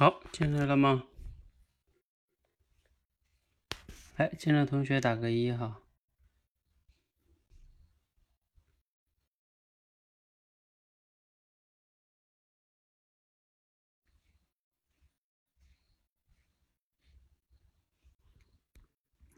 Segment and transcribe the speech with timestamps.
[0.00, 1.04] 好，进来了吗？
[4.16, 5.82] 哎，进来同学打个一哈。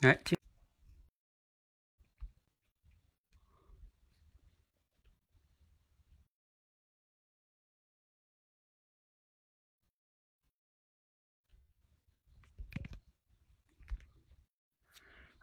[0.03, 0.39] 来，进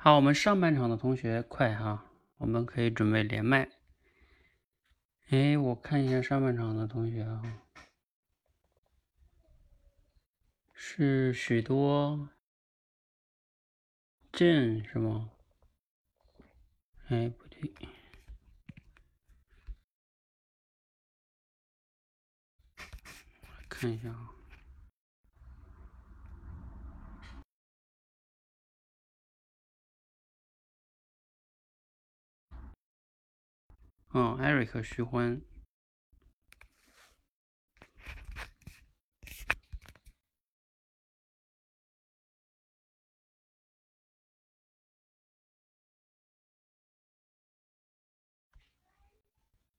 [0.01, 2.05] 好，我们上半场的同学快哈，
[2.37, 3.69] 我们可以准备连麦。
[5.27, 7.43] 哎，我看一下上半场的同学啊，
[10.73, 12.29] 是许多
[14.31, 15.31] 镇是吗？
[17.09, 17.69] 哎，不对，
[23.67, 24.38] 看一下啊。
[34.11, 35.39] 嗯，艾瑞克、徐欢。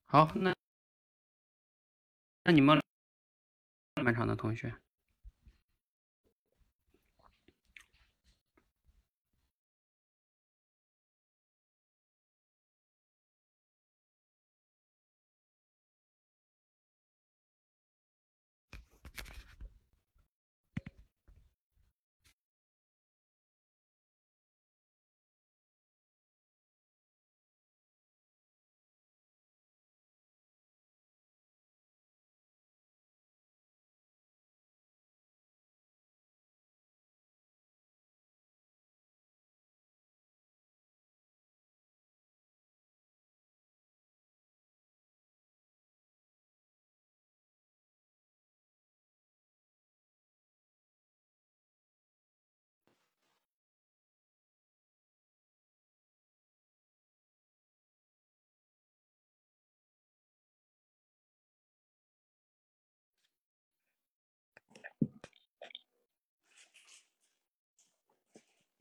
[0.04, 0.54] 好，那
[2.44, 2.80] 那你们
[3.96, 4.74] 上半场的同学。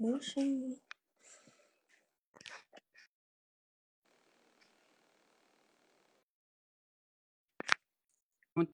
[0.02, 0.80] 没声音。
[8.56, 8.66] 嗯，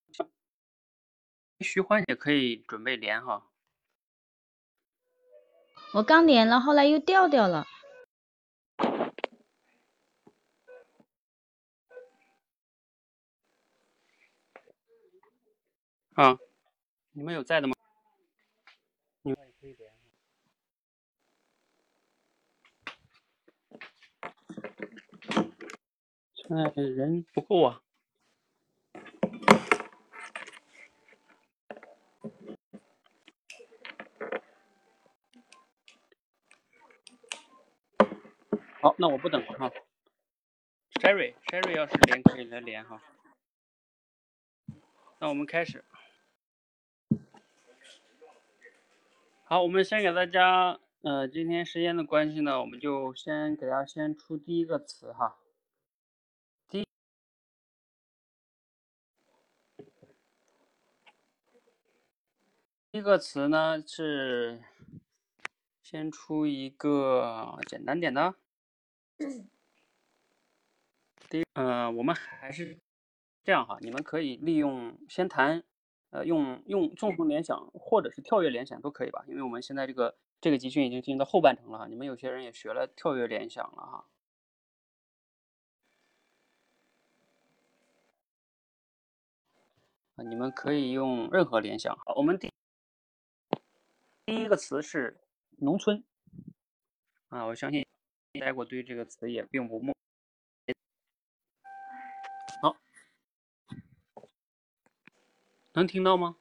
[1.61, 3.49] 徐欢也可以准备连哈。
[5.93, 7.65] 我刚连了，后来又掉掉了。
[16.13, 16.37] 啊，
[17.13, 17.73] 你们有在的吗？
[19.23, 19.95] 你们也可以连。
[26.47, 27.81] 现在人不够啊。
[38.79, 39.71] 好，那我不等了哈。
[41.01, 43.01] Sherry，Sherry 要是连可以来连哈。
[45.19, 45.83] 那我们开始。
[49.45, 55.39] 好，我们先给大家，呃，今天时间的关系呢，我们就先给大家先出第一个词哈。
[56.67, 56.87] 第一，第
[62.95, 64.63] 第一个词呢是
[65.83, 68.35] 先出一个简单点的。
[71.29, 72.79] 第一，呃，我们还是
[73.43, 75.61] 这样哈，你们可以利用先谈，
[76.11, 84.05] 呃，用用纵横联想或者是跳跃联想都可以吧，因为我们现在这个这个集训已经进行到后半程了哈，你们有些人也学了跳跃联想了哈。
[90.15, 91.93] 啊，你们可以用任何联想。
[92.05, 92.49] 好，我们第
[94.25, 95.21] 第一个词是
[95.57, 96.03] 农村。
[97.29, 97.85] 啊，我相信。
[98.39, 99.95] 待过对这个词也并不陌。
[102.61, 102.75] 好，
[105.73, 106.37] 能听到吗？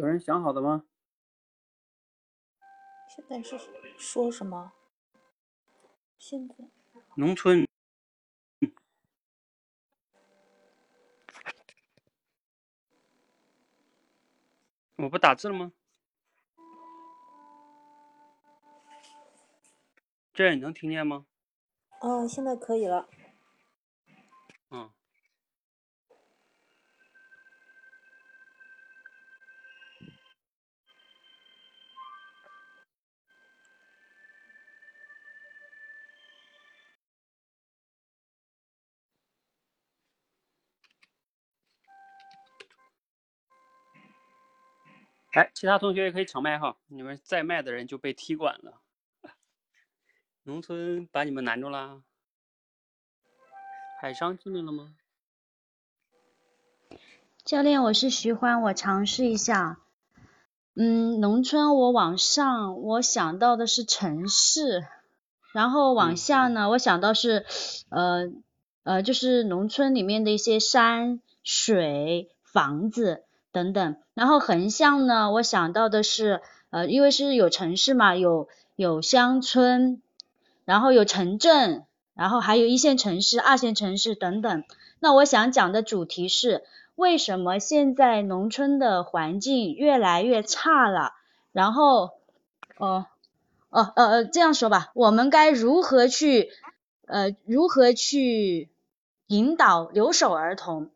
[0.00, 0.84] 有人想好的吗？
[3.06, 3.58] 现在是
[3.98, 4.72] 说什么？
[6.18, 6.54] 现在。
[7.16, 7.68] 农村。
[14.96, 15.70] 我不打字了吗？
[20.32, 21.26] 这你能听见吗？
[22.00, 23.06] 哦现在可以了。
[45.32, 48.80] 哎，其他同学也可以抢麦哈，你们在麦的人就被踢馆了。
[50.42, 52.02] 农村把你们难住啦？
[54.00, 54.94] 海商进来了吗？
[57.44, 59.78] 教练，我是徐欢，我尝试一下。
[60.74, 64.84] 嗯，农村我往上，我想到的是城市，
[65.52, 67.46] 然后往下呢，我想到是，
[67.90, 68.32] 呃
[68.82, 73.24] 呃，就是农村里面的一些山水房子。
[73.52, 80.00] 等等，然后横向呢，我想到的是，呃，因为是有城市嘛，有有乡村，
[80.64, 84.64] 然后有城镇，然后还有一线城市、二线城市等等。
[85.00, 86.62] 那我想讲的主题是，
[86.94, 91.14] 为什么现在农村的环境越来越差了？
[91.52, 92.10] 然后，
[92.76, 93.06] 哦，
[93.70, 96.50] 哦，呃呃，这样说吧，我们该如何去，
[97.06, 98.68] 呃，如何去
[99.26, 100.90] 引导留守儿童？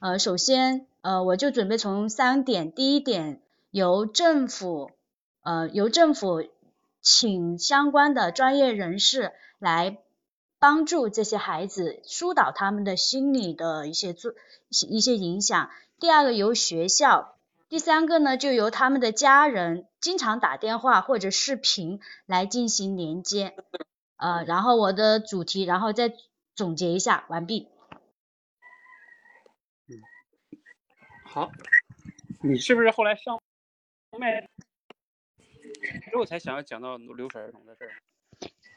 [0.00, 0.86] 呃，首先。
[1.00, 3.40] 呃，我就准备从三点，第一点，
[3.70, 4.90] 由政府，
[5.42, 6.44] 呃，由政府
[7.00, 9.98] 请相关的专业人士来
[10.58, 14.34] 帮助这些孩子疏导他们的心理的一些做
[14.88, 15.70] 一些影响。
[16.00, 17.36] 第二个由学校，
[17.68, 23.54] 第三个呢就由他们的家人经常打电话或者视频来进行连接。
[24.16, 26.12] 呃，然后我的主题，然后再
[26.56, 27.68] 总结一下，完毕。
[31.30, 31.52] 好，
[32.42, 33.38] 你是不是后来上
[34.18, 37.90] 麦之后才想要讲到留守儿童的事儿？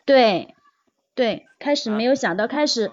[0.05, 0.53] 对，
[1.15, 2.91] 对，开始没有想到，开始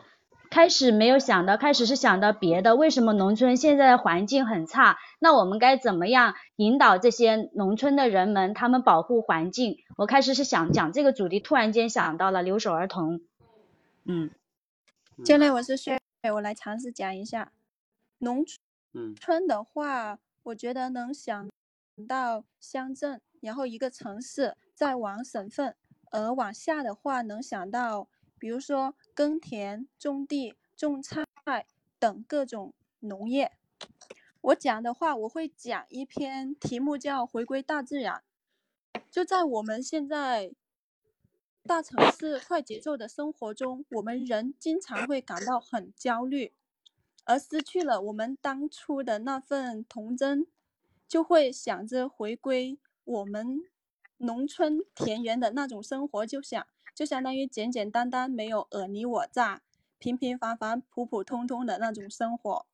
[0.49, 2.77] 开始没有想到，开始是想到别的。
[2.77, 4.97] 为什么农村现在的环境很差？
[5.19, 9.79] 那我们该怎么样引导这些农村的人们，他们保护环境？
[9.97, 13.21] 我开始是想讲这个主题，突然间想到了留守儿童。
[14.05, 14.31] 嗯，
[15.25, 15.99] 教练，我是薛，
[16.33, 17.51] 我来尝试讲一下
[18.19, 18.45] 农
[18.93, 19.15] 村。
[19.15, 21.49] 村的话，我觉得能想
[22.07, 25.77] 到乡镇，然后一个城市，再往省份，
[26.11, 28.09] 而往下的话，能想到，
[28.39, 31.25] 比如说耕田、种地、种菜
[31.99, 33.53] 等各种农业。
[34.41, 38.23] 我讲的话，我会讲一篇题目叫《回归大自然》。
[39.11, 40.53] 就在我们现在
[41.65, 46.53] 大城市快节奏的生活中，我们人经常会感到很焦虑。
[47.29, 50.47] 而失去了我们当初的那份童真，
[51.07, 53.61] 就会想着回归我们
[54.17, 59.61] 农村田园的那种生活，就想就相当于简简单单没有尔虞我诈、
[59.99, 62.65] 平平凡凡、普普通通的那种生活。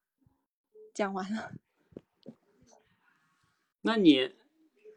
[0.95, 1.51] 讲完了。
[3.83, 4.31] 那你，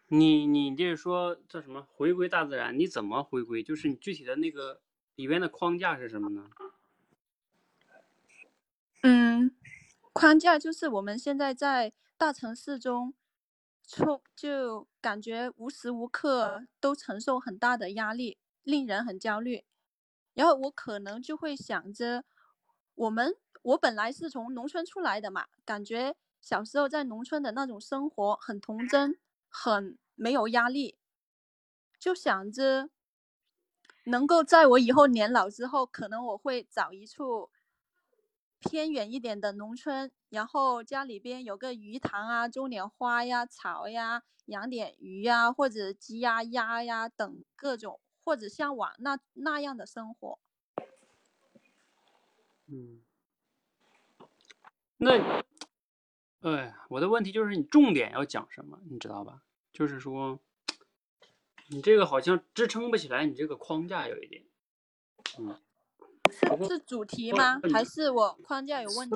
[0.09, 2.77] 你你就是说叫什么回归大自然？
[2.77, 3.63] 你怎么回归？
[3.63, 4.81] 就是你具体的那个
[5.15, 6.47] 里边的框架是什么呢？
[9.03, 9.51] 嗯，
[10.17, 13.13] 框架就是我们现在在大城市中，
[14.35, 19.63] 就感觉无时无刻都承受很大的压力，令人很焦虑。
[20.33, 22.25] 然后我可能就会想着，
[22.95, 30.97] 我们我本来是从农村出来的嘛，感觉小时候在农村的那种生活很童真，很没有压力，
[31.99, 32.89] 就想着
[34.05, 37.51] 能够在我以后年老之后，可能我会找一处。
[38.59, 50.39] 偏远一点的农村，然后家里边有个鱼塘啊，种点花呀、草呀，养点鱼呀，或者鸡呀、鸭呀等各种，或者向往那那样的生活。
[52.65, 53.01] 嗯，
[54.97, 55.43] 那，
[56.41, 59.43] 哎，我的问题就是你重点要讲什么，你知道吧？
[59.71, 60.39] 就是说，
[61.69, 64.43] 你这个好像支撑不起来，你这个框架有一点，
[65.39, 65.61] 嗯。
[66.29, 67.59] 是是主题吗？
[67.73, 69.15] 还是我框架有问题？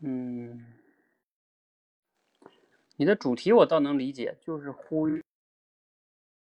[0.00, 0.66] 嗯，
[2.96, 5.24] 你的主题我倒能理解，就是呼吁，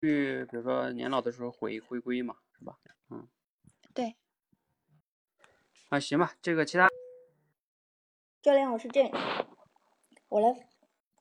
[0.02, 2.80] 去比如说年老的时候回回归嘛，是吧？
[3.10, 3.28] 嗯，
[3.94, 4.16] 对。
[5.90, 6.90] 啊，行吧，这个其他
[8.42, 9.12] 教练，我是这，
[10.30, 10.68] 我来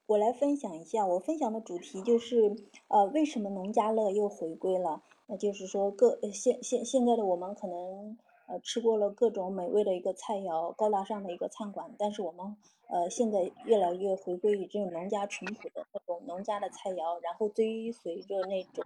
[0.07, 2.57] 我来分享一下，我分享的主题就是
[2.89, 5.03] 呃，为什么农家乐又回归了？
[5.27, 12.57] 那就是说，各现现现在的我们可能呃吃过了各种美味的一个菜肴，高大上的一个餐馆，但是我们
[12.89, 18.85] 呃现在越来越回归于这种农家淳朴的那种农家的菜肴，然后追随着那种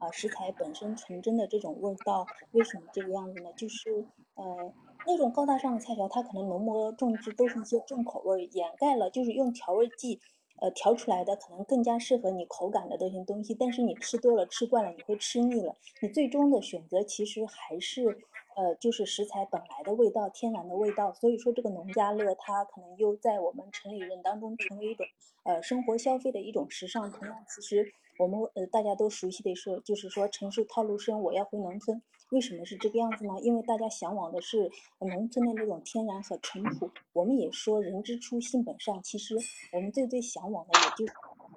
[0.00, 2.26] 啊食材本身纯真的这种味道。
[2.50, 3.52] 为什么这个样子呢？
[3.56, 4.72] 就是呃
[5.06, 10.20] 那种高大上的菜肴，它可能浓墨重质，都是一些重口味，掩盖了就是用调味剂。
[10.60, 15.76] 呃，调出来的可能更加适合你口感的这些东西，但是你吃多了、吃惯了，你会吃腻了。
[16.00, 18.18] 你最终的选择其实还是，
[18.56, 21.12] 呃，就是食材本来的味道、天然的味道。
[21.12, 25.06] 所以说，这个农家乐它可能又在我们城里人当中成为一种，
[25.44, 27.10] 呃，生活消费的一种时尚。
[27.12, 32.02] 同样，其实我们呃大家都熟悉的说，就是说城市套路深，我要回农村。
[32.30, 33.34] 为什么是这个样子呢？
[33.40, 36.90] 因为大家向往的是农村的那种天然和淳朴。
[37.12, 39.36] 我们也说人之初性本善，其实
[39.72, 41.14] 我们最最向往的也就是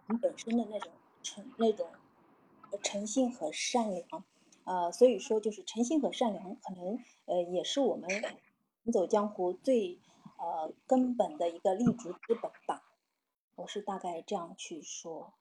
[0.07, 0.91] 人本身的那种
[1.23, 1.87] 诚那种
[2.83, 4.23] 诚信和善良。
[4.65, 8.07] 呃，所以说就是诚信和善良，可能呃也是我们
[8.83, 9.97] 行走江湖最
[10.37, 12.83] 呃根本的一个立足之本吧。
[13.55, 15.33] 我是大概这样去说。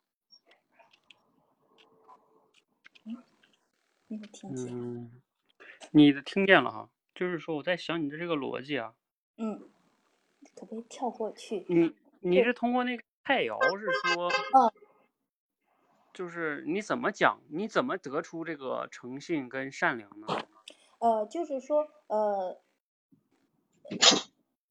[4.08, 5.20] 嗯，
[5.92, 8.94] 你的听见了哈，就是说我在想你的这个逻辑啊。
[9.36, 9.68] 嗯，
[10.54, 11.64] 可不可以跳过去？
[11.68, 14.28] 你你是通过那个菜肴是说？
[14.28, 14.72] 嗯。
[16.14, 17.40] 就是你怎么讲？
[17.48, 20.26] 你怎么得出这个诚信跟善良呢？
[20.98, 22.60] 呃，就是说，呃，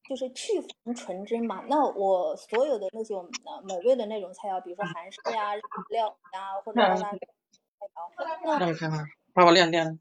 [0.06, 1.64] 就是去凡纯真嘛。
[1.66, 9.08] 那我所有的那种呃美味的那种菜肴，比如说韩式呀、日料呀，或者其他菜肴，那。
[9.38, 9.96] 爸爸练练。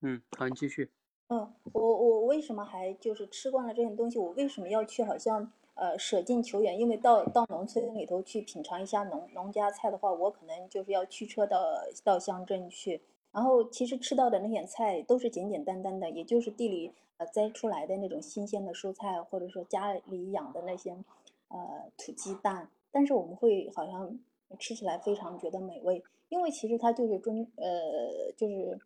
[0.00, 0.88] 嗯，好，你继续。
[1.26, 4.16] 嗯，我我为什么还就是吃惯了这些东西？
[4.16, 6.78] 我为什么要去好像呃舍近求远？
[6.78, 11.60] 因为到到农村里头去品尝一下农农家菜的话，我可能就是要驱车到
[12.04, 13.02] 到乡镇去。
[13.32, 20.92] 然后其实吃到的那些菜都是简简单单的，也就是地里呃摘出来的那种新鲜的蔬菜，或者说家里养的那些
[21.48, 22.70] 呃土鸡蛋。
[22.92, 24.16] 但是我们会好像。
[24.58, 28.78] 吃起来非常觉得美味，因为其实它就是中呃，就是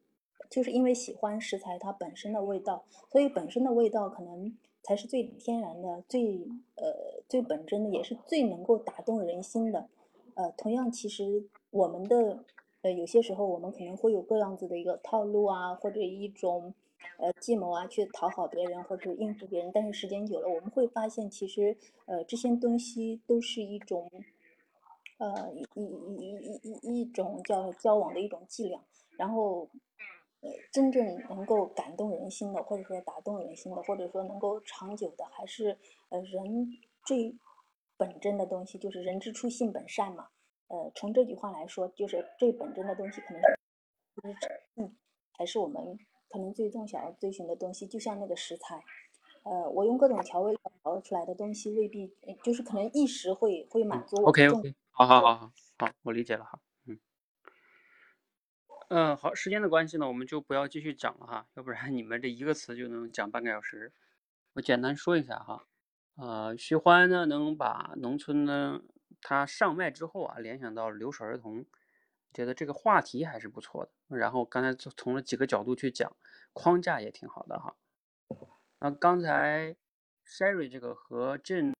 [0.50, 9.88] 就是因为喜欢食材它本身的味道，所以本身的味道可能才是最天然的、最呃最本真的，也是最能够打动人心的。
[10.34, 12.44] 呃，同样，其实我们的
[12.82, 16.74] 呃有些时候我们可能会有各样子的一个套路啊，或者一种
[17.18, 24.10] 呃计谋啊，去讨好别人或者应付别人，但是时间久了，我们会发现其实呃这些东西都是一种。
[25.18, 28.80] 呃，一一一一一一种叫交往的一种伎俩，
[29.16, 29.68] 然后，
[30.40, 35.78] 呃，真正能够感动人心的，或者说打动人心的，或者说能够长久的，还是
[36.08, 36.68] 呃人
[37.06, 37.36] 最
[37.96, 40.28] 本真的东西，就是人之初性本善嘛。
[40.68, 43.40] 呃，从这句话来说，就是最本真的东西，可能
[44.34, 44.96] 就是嗯，
[45.36, 48.82] 才是我们可能最终想要追寻的东西，就像那个食材。
[49.44, 52.10] 呃，我用各种调味料调出来的东西，未必
[52.42, 54.30] 就是可能一时会会满足我。
[54.30, 57.00] OK OK，好好好好好，我理解了哈，嗯，
[58.90, 63.92] 嗯，好，时间的关系呢，我们就不要继续讲了哈，要不然你们这一个词就能讲半个小时。
[64.52, 65.66] 我简单说一下哈，
[66.14, 68.82] 呃，徐欢呢能把农村呢
[69.20, 71.66] 他上麦之后啊联想到留守儿童，
[72.32, 74.16] 觉得这个话题还是不错的。
[74.16, 76.14] 然后刚才从了几个角度去讲，
[76.52, 77.74] 框架也挺好的哈。
[78.78, 79.74] 那刚才
[80.24, 81.74] Sherry 这个和 Jane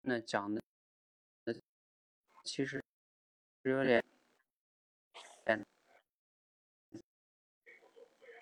[0.00, 0.60] 那讲的，
[2.44, 2.82] 其实
[3.62, 4.04] 有点，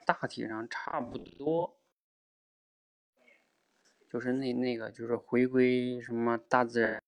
[0.07, 1.78] 大体上差不多，
[4.09, 7.02] 就是那那个就是回归什么大自然，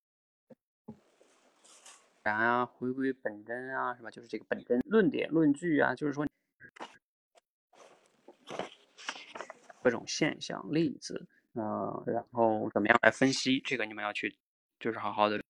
[2.23, 4.11] 啊，回归本真啊，是吧？
[4.11, 6.27] 就是这个本真论点论据啊，就是说。
[9.83, 13.59] 各种现象、例子，嗯，然后怎么样来分析？
[13.61, 14.37] 这个你们要去，
[14.79, 15.43] 就是好好的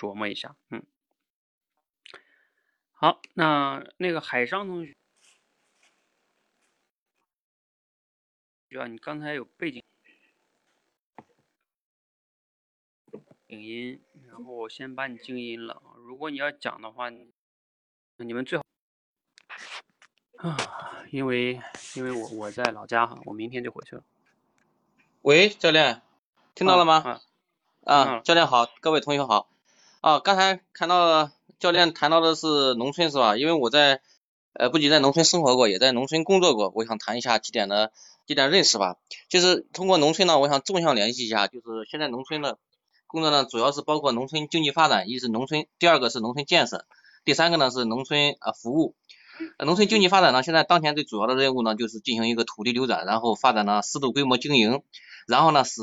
[0.00, 0.56] 琢磨一下。
[0.70, 0.82] 嗯，
[2.92, 4.96] 好，那那个海商同学，
[8.78, 9.84] 啊，你刚才有背景
[13.46, 15.82] 静音，然后我先把你静音了。
[15.96, 17.10] 如果你要讲的话，
[18.16, 18.64] 你们最好。
[20.38, 21.60] 啊，因为
[21.94, 24.02] 因为我我在老家哈，我明天就回去了。
[25.20, 26.00] 喂，教练，
[26.54, 27.20] 听到了吗？
[27.84, 29.50] 啊，教练好，各位同学好。
[30.00, 33.36] 啊，刚才看到教练谈到的是农村是吧？
[33.36, 34.00] 因为我在
[34.54, 37.92] 呃不仅在农村生活过，也在农村工作过，我想谈一下几点的
[38.26, 38.96] 几点认识吧。
[39.28, 42.58] 就是通过农村呢，我想纵向联系一下，就是现在农村的
[43.06, 46.86] 工作呢，主要是包括农村经济发展，一是农村，第二个是农村建设。
[47.26, 48.94] 第三个呢是农村啊服务。
[49.58, 54.82] 农村经济发展呢，现在当前最主要的任务呢，就是进行一个土地流转，然后发展呢适度规模经营，
[55.26, 55.82] 然后呢使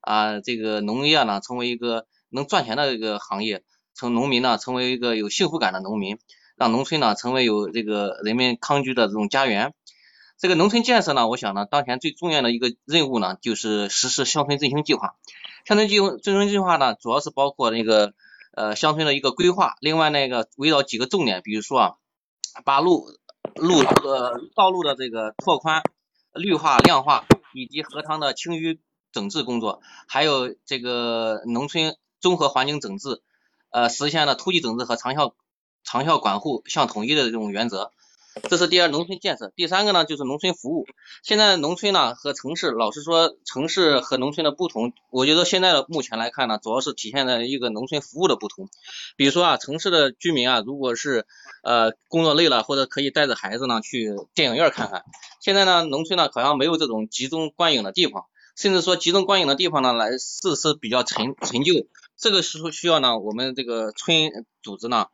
[0.00, 3.62] 啊这个农业呢成为一个能赚钱的一个行业，
[3.94, 6.18] 从农民呢成为一个有幸福感的农民，
[6.56, 9.74] 让农村呢成为有这个人民康居的这种家园。
[10.38, 15.16] 这个农村建设呢，我想呢，当前最重要的一个任务呢，就是实施乡村振兴计划。
[15.66, 18.14] 乡村计振兴计划呢，主要是包括那个
[18.54, 21.94] 呃乡村的一个规划，另外那个围绕几个重点，比如说啊。
[22.64, 23.06] 把路
[23.54, 25.82] 路呃道路的这个拓宽、
[26.34, 28.80] 绿化、亮化，以及河塘的清淤
[29.12, 33.20] 整治工作，还有这个农村综合环境整治，
[33.70, 35.34] 呃，实现了突击整治和长效
[35.82, 37.90] 长效管护相统一的这种原则。
[38.48, 39.52] 这是第二，农村建设。
[39.56, 40.86] 第三个呢，就是农村服务。
[41.24, 48.68] 现在农村呢和城市，老实说，城市和农村的不同，我觉得现在的目前来看呢，主要是体现在一个农村服务的不同。
[49.16, 51.26] 比如说啊，城市的居民啊，如果是
[51.64, 55.04] 呃工作累了，或者可以带着孩子呢去电影院看看。
[55.40, 61.74] 现在呢，农村呢好像没有这种集中观影的地方，甚至说集中观影的地方呢，来设施比较陈陈旧。
[62.20, 64.30] 这个时候需要呢，我们这个村
[64.62, 65.06] 组织呢。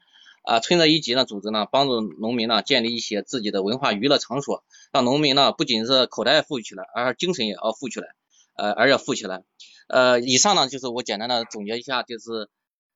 [0.49, 8.07] 啊，村的一级呢组织呢，帮助农民呢建立一些自己的文化娱乐场所，让农民呢不仅是口袋富起来，而精神也要富起来，
[8.55, 9.43] 呃，而要富起来。
[9.89, 12.49] 呃，以上呢就是我简单的总结一下，就是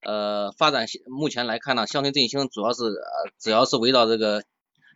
[0.03, 4.45] 呃发展目前来看呢，乡村振兴主要是呃主要是围绕这个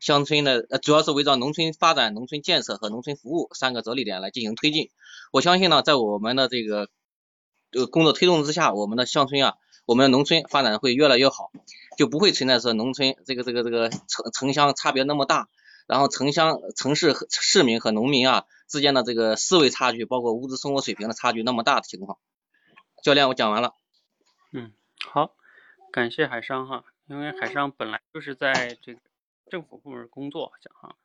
[0.00, 4.90] 乡村的，呃主要是围绕农村发展、农村建设和农村服务三个着力点来进行推进。
[5.32, 6.88] 我相信呢，在我们的这个
[7.74, 9.56] 呃工作推动之下，我们的乡村啊。
[9.86, 11.52] 我们的农村发展会越来越好，
[11.98, 15.50] 就不会存在说农村这个这个这个城城乡差别那么大，
[15.86, 22.16] 然后城乡城市和市民和农民啊之间的这个思维差距，包括物质生活水平的差距那么大的情况。
[23.02, 23.74] 教练，我讲完了。
[24.52, 24.72] 嗯，
[25.06, 25.36] 好，
[25.92, 29.00] 感谢海商哈，因为海商本来就是在这个
[29.50, 30.96] 政府部门工作，讲哈，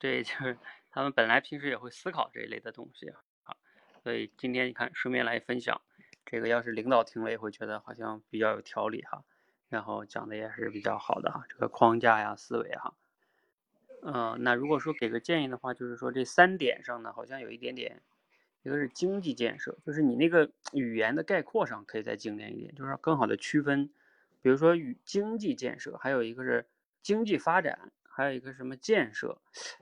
[0.00, 0.58] 这就是
[0.90, 3.10] 他们本来平时也会思考这一类的东西
[3.44, 3.54] 啊，
[4.02, 5.80] 所以今天你看顺便来分享。
[6.26, 9.22] 这个要是领导听了也会觉得好像比较有条理哈，
[9.68, 12.94] 然后讲的也是比较好的哈，这个框架呀思维哈，
[14.02, 18.02] 嗯，那如果说给个建议的话，就是说这三点上呢，好像有一点点，
[18.62, 23.90] 一个是经济建设，就是你那个语言的概括上可以再精炼一点，就是更好的区分，
[24.40, 26.66] 比如说与经济建设，还有一个是
[27.02, 29.38] 经济发展，还有一个什么建设，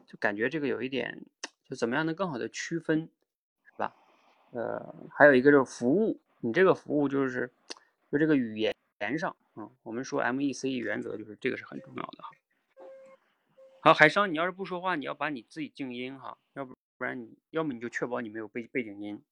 [0.07, 1.25] 就感觉这个有一点，
[1.65, 3.09] 就怎么样能更好的区分，
[3.65, 3.95] 是吧？
[4.51, 6.19] 呃，还有一个就是服务。
[6.45, 7.49] 你这个服务就是，
[8.11, 8.75] 就这个语言
[9.17, 12.31] 上，嗯，我们说 M E C E 原则就是这个是很重要的哈。
[13.81, 19.23] 好，海商，你要是不说话，你要把你自己静音哈，要不不然你要么你就确保你没有背背景音。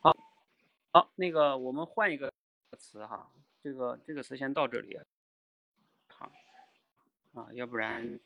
[0.00, 0.16] 好，
[0.92, 2.32] 好，那个我们换一个
[2.78, 3.28] 词哈，
[3.64, 4.96] 这个这个词先到这里，
[6.06, 6.30] 好，
[7.34, 8.20] 啊，要不然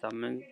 [0.00, 0.42] 咱们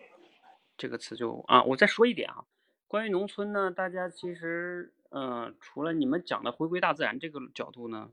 [0.77, 2.45] 这个词就啊，我再说一点哈，
[2.87, 4.93] 关于农村呢，大家其实。
[5.11, 8.11] 嗯，除了你们讲的回归大自然这个角度呢，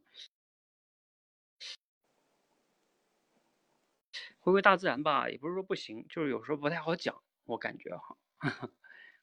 [4.40, 8.16] 回归大自然吧，也不是说不行，就是有时候不太好讲，我感觉哈，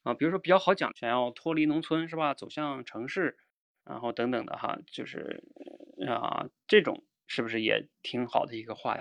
[0.03, 3.37] 啊，比如说比较好讲，想要脱离农村是吧，走向城市，
[3.83, 5.43] 然后等等的哈，就是
[6.07, 8.97] 啊，这种是不是也挺好的一个话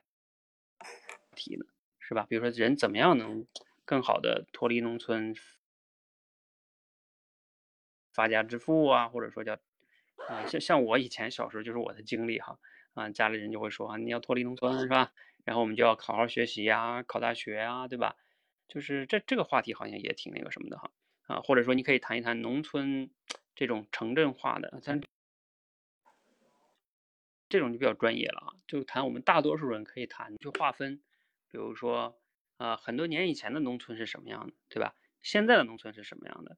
[1.37, 1.64] 题呢？
[2.00, 2.26] 是吧？
[2.28, 3.46] 比如说人怎么样能
[3.84, 5.37] 更好的脱离农村？
[8.14, 9.59] 发家致富啊，或者说叫
[10.29, 12.59] 啊，像像我以前小时候就是我的经历哈
[12.94, 15.12] 啊，家里人就会说啊，你要脱离农村是吧？
[15.44, 18.16] 然后我们就要好好学习呀，考大学啊，对吧？
[18.66, 20.90] 就是这这个话题好像也挺那个什么的哈
[21.27, 23.11] 啊，或者说你可以谈一谈农村
[23.55, 25.00] 这种城镇化的，咱
[27.48, 31.03] 这种就比较专业了啊，就谈我们大多数人可以谈就划分，
[31.50, 32.18] 比如说
[32.57, 34.94] 啊，很多年以前的农村是什么样的，对吧？
[35.20, 36.57] 现在的农村是什么样的？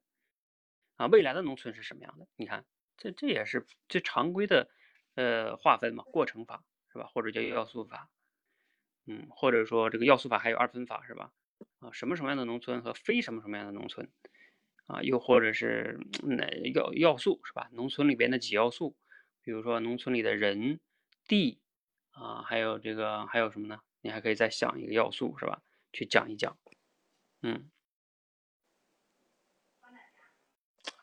[0.96, 2.26] 啊，未来的农村是什么样的？
[2.36, 2.64] 你看，
[2.96, 4.70] 这这也是最常规的，
[5.14, 7.06] 呃，划分嘛，过程法是吧？
[7.06, 8.10] 或者叫要素法，
[9.06, 11.32] 嗯，或者说这个要素法还有二分法是吧？
[11.80, 14.10] 啊，什么什么样的农村和非什么什么样的农村，
[14.86, 17.68] 啊，又或者是哪要要素是吧？
[17.72, 18.96] 农村里边的几要素，
[19.42, 20.80] 比如说农村里的人、
[21.28, 21.60] 地，
[22.10, 23.80] 啊，还有这个还有什么呢？
[24.00, 25.62] 你还可以再想一个要素是吧？
[25.92, 26.58] 去讲一讲，
[27.42, 27.70] 嗯。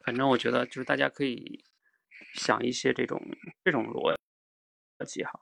[0.04, 1.64] 反正我觉得就是大家可以
[2.34, 3.22] 想一些这种
[3.64, 4.16] 这种逻
[5.06, 5.40] 辑哈。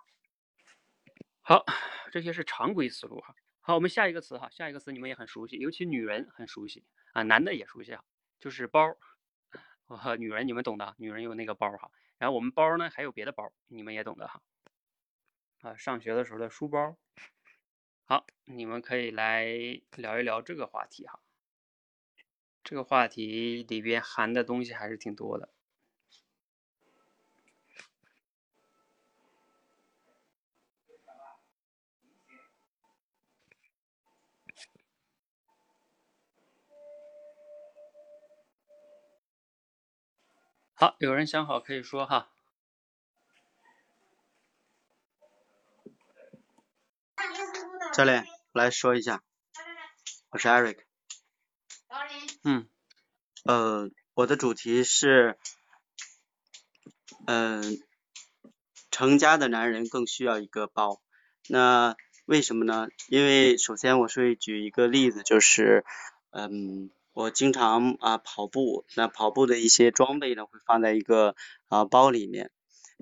[1.42, 1.66] 好，
[2.12, 3.36] 这些是常规思路哈。
[3.60, 8.04] 好，我们下一个词哈，下一个词你们也很熟悉，尤其女人很熟悉啊，男的也熟悉啊，
[8.40, 8.98] 就是包。
[9.86, 11.92] 和女人你们懂的，女人有那个包哈。
[12.18, 14.42] 然后我们包呢还有别的包，你们也懂的哈。
[15.62, 16.98] 啊上学的时候的书包。
[18.06, 19.46] 好，你们可以来
[19.98, 21.20] 聊一聊这个话题哈。
[22.64, 25.50] 这个话题里边含的东西还是挺多的。
[40.74, 42.32] 好，有人想好可以说哈。
[47.94, 49.22] 教练，来说一下，
[50.30, 50.91] 我是 Eric。
[52.44, 52.68] 嗯。
[53.44, 55.38] 呃，我的主题是，
[57.28, 57.80] 嗯，
[58.92, 61.02] 成家的男人更需要一个包。
[61.48, 62.88] 那为什么呢？
[63.10, 65.86] 因为首先我会举一个例子，就是，
[66.32, 66.90] 嗯。
[67.14, 71.36] 我经常啊跑步，那跑步的一些装备呢会放在一个
[71.68, 72.52] 啊包里面，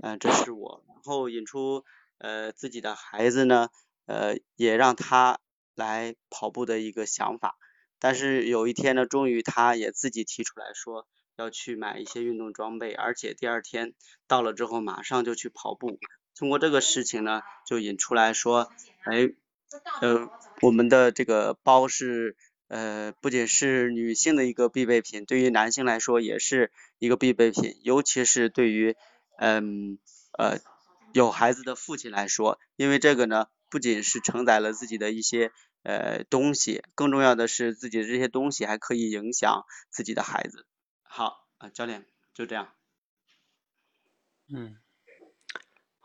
[0.01, 1.85] 嗯，这是我，然后引出
[2.17, 3.69] 呃自己的孩子呢，
[4.07, 5.39] 呃也让他
[5.75, 7.55] 来跑步的一个想法，
[7.99, 13.93] 但是有一天呢，终于他也自己提出来说要去买一些运动装备，而且第二天
[14.27, 15.99] 到了之后马上就去跑步，
[16.35, 18.71] 通过这个事情呢，就引出来说，
[19.03, 19.29] 哎，
[20.01, 20.29] 呃
[20.61, 22.35] 我们的这个包是。
[22.71, 28.95] 呃，不仅是女性的一个必备品，对于男性来说也是一个必备品，尤其是对于
[29.39, 29.97] 嗯
[30.37, 30.59] 呃
[31.11, 35.51] 有孩子的父亲来说，因为这个呢，不仅是承载了自己的一些
[35.83, 40.65] 呃东西，更重要的是自己的这些东西还可以影响自己的孩子。
[41.03, 42.69] 好啊，教练就这样。
[44.51, 44.77] 嗯，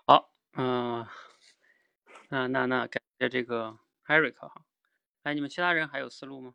[0.04, 1.06] 好，嗯，
[2.28, 4.52] 那那那感谢这个 Eric 哈。
[5.22, 6.54] 哎，你们其他人还有思路吗？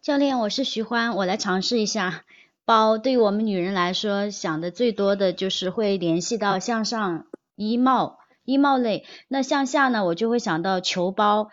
[0.00, 2.24] 教练，我是徐欢，我来尝试一下。
[2.64, 9.04] 包对于我们女人来说，想的最多的就是会联系到向上衣帽、衣帽类。
[9.28, 11.50] 那向下呢，我就会想到球包，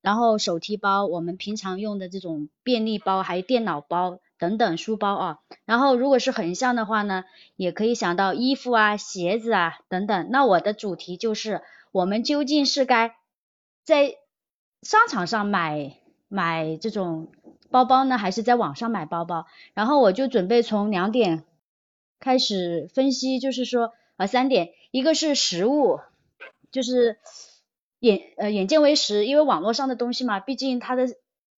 [0.00, 5.38] 然后手提包，我们平常用的这种便利包，还有电脑包等等书包啊。
[5.64, 7.24] 然后如果是横向的话呢，
[7.56, 10.28] 也可以想到衣服啊、鞋子啊等等。
[10.30, 11.62] 那我的主题就是。
[11.94, 13.16] 我们究竟是该
[13.84, 14.14] 在
[14.80, 15.98] 商场上买
[16.28, 17.30] 买这种
[17.70, 19.44] 包包呢，还是在网上买包包？
[19.74, 21.44] 然后我就准备从两点
[22.18, 25.98] 开始分析，就是说呃三点，一个是实物，
[26.70, 27.16] 就是
[27.98, 31.08] 眼呃眼见为实，因为网络上的东西嘛，毕竟它的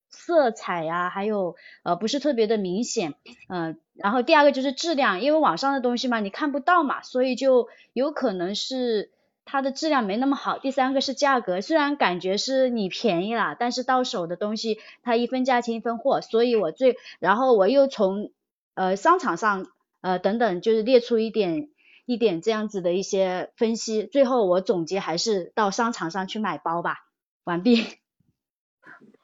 [0.08, 3.12] 色彩呀，还有呃不是特别的明显，
[3.50, 9.10] 嗯，然后第二个就是质量，因为网上的东西嘛，你看不到嘛，所以就有可能是。
[9.46, 10.56] 它的质量没那么好。
[10.58, 18.32] 第三个是价格，虽然感觉是你便宜了，但是到手的东西它一分价钱一分货，所以我最然后我又从
[18.72, 19.66] 呃商场上
[20.00, 21.68] 呃等等就是列出一点
[22.04, 27.06] 一点这样子的一些分析，最后我总结还是到商场上去买包吧。
[27.44, 27.82] 完毕。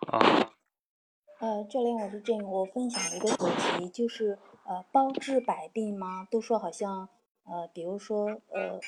[0.06, 0.50] 啊。
[1.40, 6.26] 呃，教练，我是郑，我分享一个主题，就是呃包治百病吗？
[6.30, 7.08] 都说好像
[7.44, 8.80] 呃，比如说呃。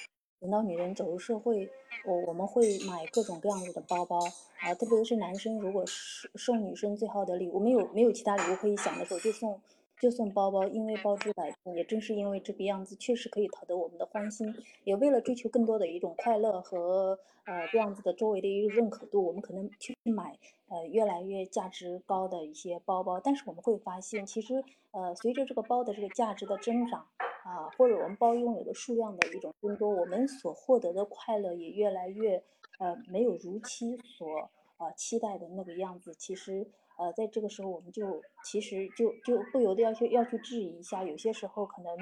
[0.42, 1.70] 等到女人走入社会，
[2.04, 4.18] 我我们会买各种各样子的包包
[4.58, 9.60] 啊，特别是男生，如果是送女生最好的礼物，没有没有其他礼物可以想的时候，就送
[10.02, 11.76] 就送包包，因为包治百病。
[11.76, 14.52] 也正是因为这个样子，确实可以讨得我们的欢心。
[14.82, 20.36] 也为了追求更多的一种快乐和呃这样子的周围的一个认可度，我们可能去买
[20.68, 23.20] 呃越来越价值高的一些包包。
[23.20, 27.06] 但是我们会发现，其实呃随着这个包的这个价值的增长。
[27.44, 32.40] 啊，或者我们包拥有的数量的一种增多，我们所获得的快乐也越来越，
[32.78, 36.14] 呃，没有如期所呃期待的那个样子。
[36.14, 36.70] 其实，
[37.02, 41.92] 呃，在这个时候，我们就其实就就不由得要去要去质疑一下，有些时候可能，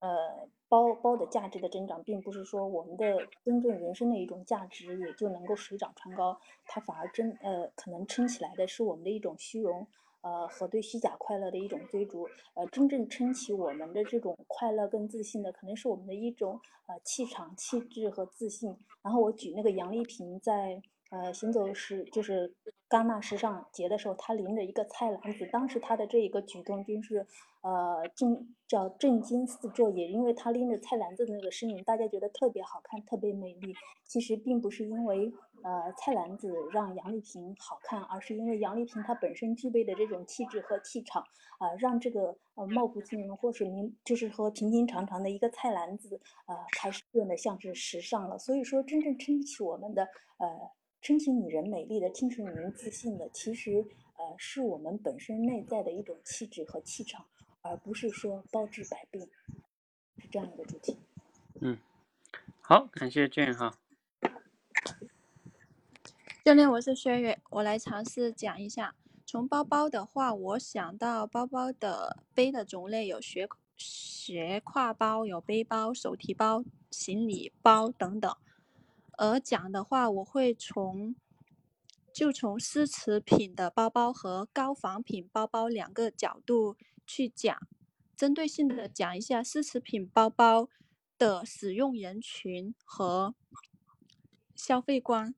[0.00, 9.86] 呃，包包的价值的增长，并不是说我们的真正人生的一种价值也就能够水涨船高，它反而真呃可能撑起来的是我们的一种虚荣。
[10.24, 18.72] 呃，和对虚假快乐的一种追逐，呃，真正撑起我们的这种快乐跟自信的，可能是我们的一种呃气场、气质和自信。
[19.02, 22.54] 然后我举那个杨丽萍在呃行走时，就是
[22.92, 27.26] 戛纳时尚节的时候，她拎着一个菜篮子，当时她的这一个举动真是。
[27.64, 33.72] 呃，震叫震惊四座，也因为她拎着菜篮子的那个身影，大家觉得特别好看，特别美丽。
[34.04, 41.22] 其实并不是因为呃菜篮子让杨丽萍好看，而是因为杨丽萍她本身具备的这种气质和气场
[41.60, 48.36] 啊，让这个呃貌不惊人或是平就是和平平常常的一个菜篮子呃开始变得像是时尚了。
[48.38, 50.02] 所以说，真正撑起我们的
[50.38, 50.48] 呃
[51.02, 53.84] 撑起女人美丽的，撑起女人自信的，其实
[54.16, 57.26] 呃是我们本身内在的一种气质和气场。
[57.64, 59.30] 而不是说包治百病，
[60.18, 60.98] 是这样一个主题。
[61.60, 61.78] 嗯，
[62.60, 63.78] 好，感谢 Jane 哈。
[66.44, 68.96] 教练，我是薛月，我来尝试讲一下。
[69.24, 78.36] 从包包的话，我想到包包的背的种类有斜斜挎包、有背包、手提包、行李包等等。
[79.18, 81.14] 而讲的话，我会从
[82.12, 87.56] 就从奢侈品的包包和高仿品包包两个角度去讲，
[88.16, 90.68] 针对性的讲一下奢侈品包包
[91.18, 93.34] 的使用人群和
[94.54, 95.34] 消费观。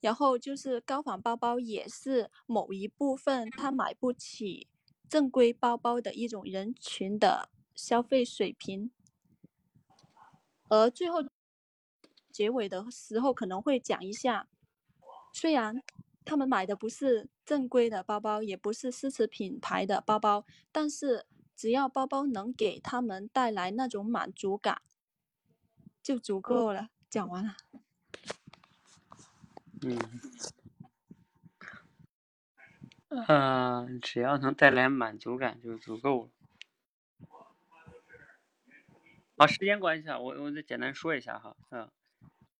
[0.00, 4.68] 然后就是高仿包包也是某一部分他买不起
[5.08, 8.90] 正规包包的一种人群的消费水平，
[10.68, 11.20] 而最后
[12.34, 14.48] 结尾的时候可能会讲一下，
[15.32, 15.80] 虽然
[16.24, 24.82] 他们买的不是正规的包包，也不是奢侈品牌的包包，但是只要包包能给他们带来那种满足感，
[26.02, 26.88] 就足够了。
[27.08, 27.54] 讲完了。
[29.82, 29.96] 嗯，
[33.28, 36.30] 呃，只要能带来满足感就足够了。
[39.36, 41.88] 好，时间关系啊，我我再简单说一下哈，嗯，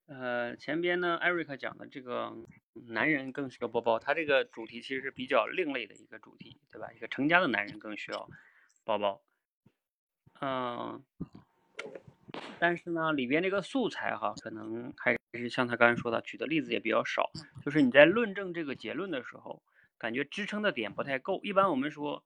[0.07, 2.33] 呃，前边呢，艾瑞克讲的这个
[2.75, 6.93] 男人更需要包包，他这个主题其实是比较另类的一个主题，对吧？
[6.93, 8.29] 一个成家的男人更需要
[8.85, 9.23] 包包，
[10.41, 11.03] 嗯。
[12.59, 17.31] 但是呢，里边这个素材哈，可能还是像他刚才说的，举的例子也比较少。
[17.63, 19.63] 就是你在论证这个结论的时候，
[19.99, 21.41] 感觉支撑的点不太够。
[21.45, 22.25] 一般我们说，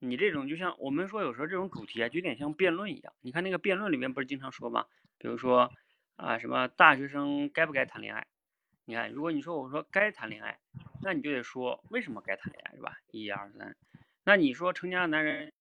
[0.00, 3.12] 你这种就像我们说有时候这种主题啊，就有点像辩论一样。
[3.20, 4.86] 你看那个辩论里面不是经常说吗？
[5.18, 5.72] 比如说
[6.16, 8.26] 啊，什么大学生该不该谈恋爱？
[8.84, 10.58] 你看，如果你说我说该谈恋爱，
[11.02, 12.98] 那你就得说为什么该谈恋爱，是吧？
[13.10, 13.74] 一二三。
[14.24, 15.52] 那你说成家的男人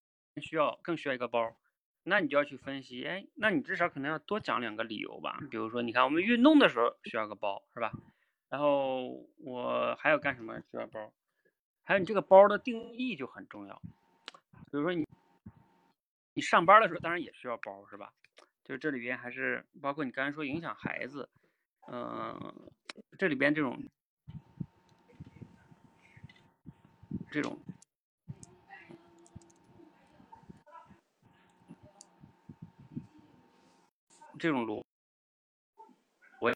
[0.42, 1.56] 需要更需要一个包？
[2.04, 5.40] 那你就要去分析，哎，那你至少可能要多讲两个理由吧。
[5.50, 7.92] 比如说，你看我们运动的时候需要个包，是吧？
[8.50, 11.14] 然后我还要干什么需要包？
[11.86, 13.82] 还有你这个包的定义就很重要。
[14.66, 15.08] 比如说你
[16.34, 18.14] 你上班的时候当然也需要包，是吧？
[18.64, 21.30] 就是这里边还是包括你刚才说影响孩子，
[21.88, 22.72] 嗯，
[23.18, 23.82] 这里边这种
[27.32, 27.60] 这种。
[34.40, 34.84] 这种逻，
[36.42, 36.54] 我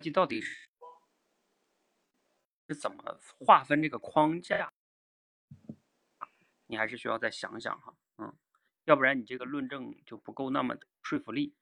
[0.00, 0.68] 这到底是
[2.66, 4.73] 是怎么划分这个框架？
[6.66, 8.36] 你还是需要再想想哈，嗯，
[8.84, 11.54] 要不然你这个论证就不够那么的说服力。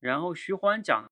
[0.00, 1.11] 然后徐欢讲。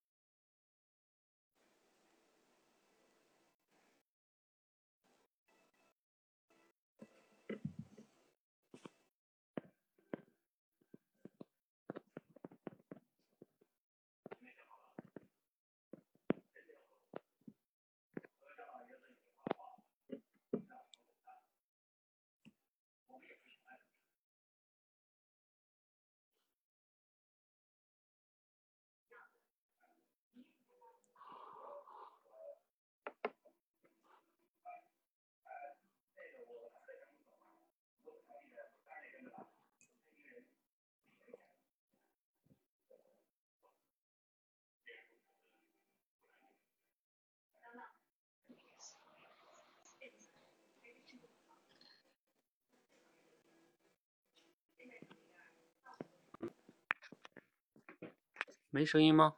[58.81, 59.37] 没声音吗？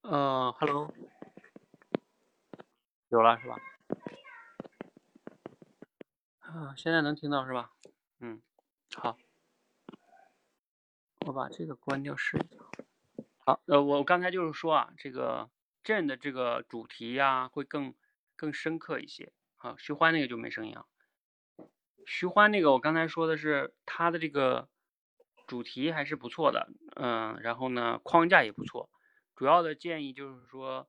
[0.00, 0.94] 呃，Hello，
[3.10, 3.56] 有了是吧？
[6.38, 7.72] 啊，现在能听到是吧？
[8.20, 8.40] 嗯，
[8.96, 9.18] 好，
[11.26, 12.62] 我把这个关掉试一下。
[13.44, 15.50] 好，呃，我刚才就是说啊，这个
[15.84, 17.94] 朕的这个主题呀，会更
[18.36, 19.34] 更深刻一些。
[19.56, 20.86] 好，徐欢那个就没声音啊。
[22.06, 24.70] 徐欢那个，我刚才说的是他的这个。
[25.50, 28.88] 主题还是不错的，嗯，然后呢，框架也不错。
[29.34, 30.88] 主要的建议就是说，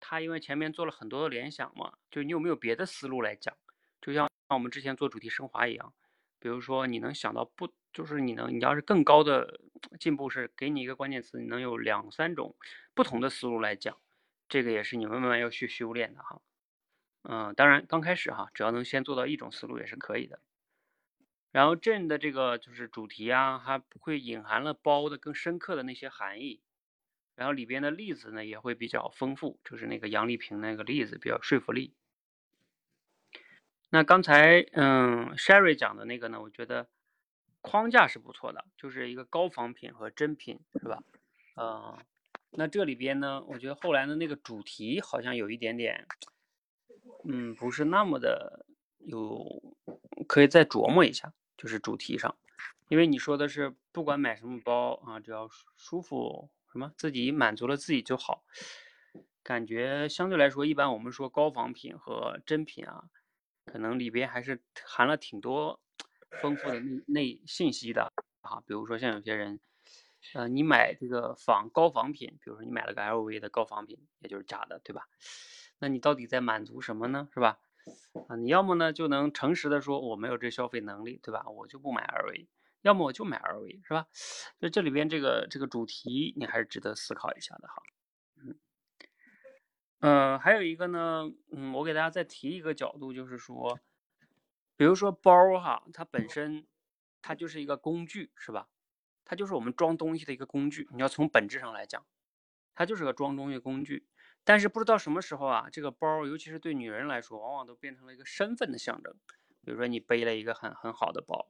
[0.00, 3.56] 他因为前面做了很多的联想嘛，就你有没有别的思路来讲？
[4.02, 5.94] 就像像我们之前做主题升华一样，
[6.40, 9.60] 比如说你能想到不，就是你能，你要是更高的
[10.00, 12.56] 进步是给你一个关键词，你能有两三种
[12.94, 13.96] 不同的思路来讲，
[14.48, 16.42] 这个也是你们慢慢要去修炼的哈。
[17.22, 20.40] 嗯，当然刚开始哈，只要能先做到一种思路也是可以的。
[21.52, 26.60] 然后朕的这个就是主题啊，还会隐含了包的更深刻的那些含义，
[27.34, 31.94] 然后里边的例子呢也会比较丰富，就是那个杨丽萍那个例子比较说服力。
[33.92, 36.88] 那刚才嗯，Sherry 讲的那个呢，我觉得
[37.60, 41.02] 框架是不错的，就是一个高仿品和真品，是吧？
[41.56, 41.98] 嗯，
[42.52, 46.06] 那这里边呢，我觉得后来的那个主题好像有一点点，
[47.28, 48.64] 嗯，不是那么的
[49.00, 49.62] 有，
[50.28, 52.36] 可以再琢磨一下，就是主题上，
[52.88, 58.44] 因为你说的是不管买什么包啊，只要舒服，什么自己满足了自己就好，
[59.42, 63.04] 感觉相对来说，一般我们说高仿品和真品啊，
[63.64, 65.80] 可能里边还是含了挺多。
[66.40, 69.58] 丰富的内内信息的啊，比如说像有些人，
[70.34, 75.08] 呃，你买这个仿高仿品，比如说你买了个 LV 的高仿品，也就是假的，对吧？
[75.80, 77.28] 那你到底在满足什么呢？
[77.34, 77.58] 是吧？
[78.28, 81.44] 啊，你要么呢就能诚实的说我没有这消费能力，对吧？
[81.48, 82.46] 我就不买 LV，
[82.82, 84.06] 要么我就买 LV，是吧？
[84.60, 87.74] 就这里边这个这个主题，你还是值得思考一下的哈。
[88.36, 88.58] 嗯，
[90.00, 93.80] 呃，还有一个呢，嗯，我给大家再提一个角度，就是说。
[94.76, 96.66] 比如说包哈，它本身
[97.20, 98.70] 它就是一个工具，是吧？
[99.26, 100.88] 它就是我们装东西的一个工具。
[100.92, 102.06] 你要从本质上来讲，
[102.74, 104.08] 它就是个装东西工具。
[104.44, 109.14] 但是不知道什么时候啊，这个包，尤其是对女人来说，往往都变成了一个身份的象征。
[109.62, 111.46] 比如说你背了一个很很好的包，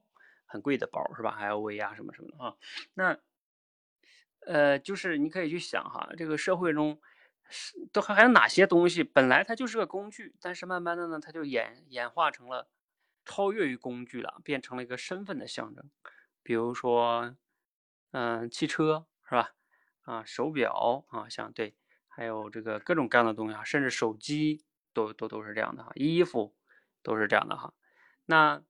[0.46, 2.56] 很贵的包，是吧？LV 啊什么什么的啊。
[2.94, 3.18] 那
[4.46, 7.00] 呃，就是你可以去想哈，这个社会中
[7.48, 12.68] 是都还还有哪些东西，本来它就是个工具，但是慢慢的呢，它就演演化成了。
[13.22, 15.88] 超越于工具了，变成了一个身份的象征。
[16.42, 17.36] 比如说，
[18.12, 19.54] 嗯，汽车是吧？
[20.00, 21.76] 啊，手表啊，像对，
[22.20, 25.90] 还有这个各种各样的东西啊，甚至手机都都都是这样的哈。
[25.94, 26.54] 衣服
[27.02, 27.72] 都是这样的哈。
[28.26, 28.62] 那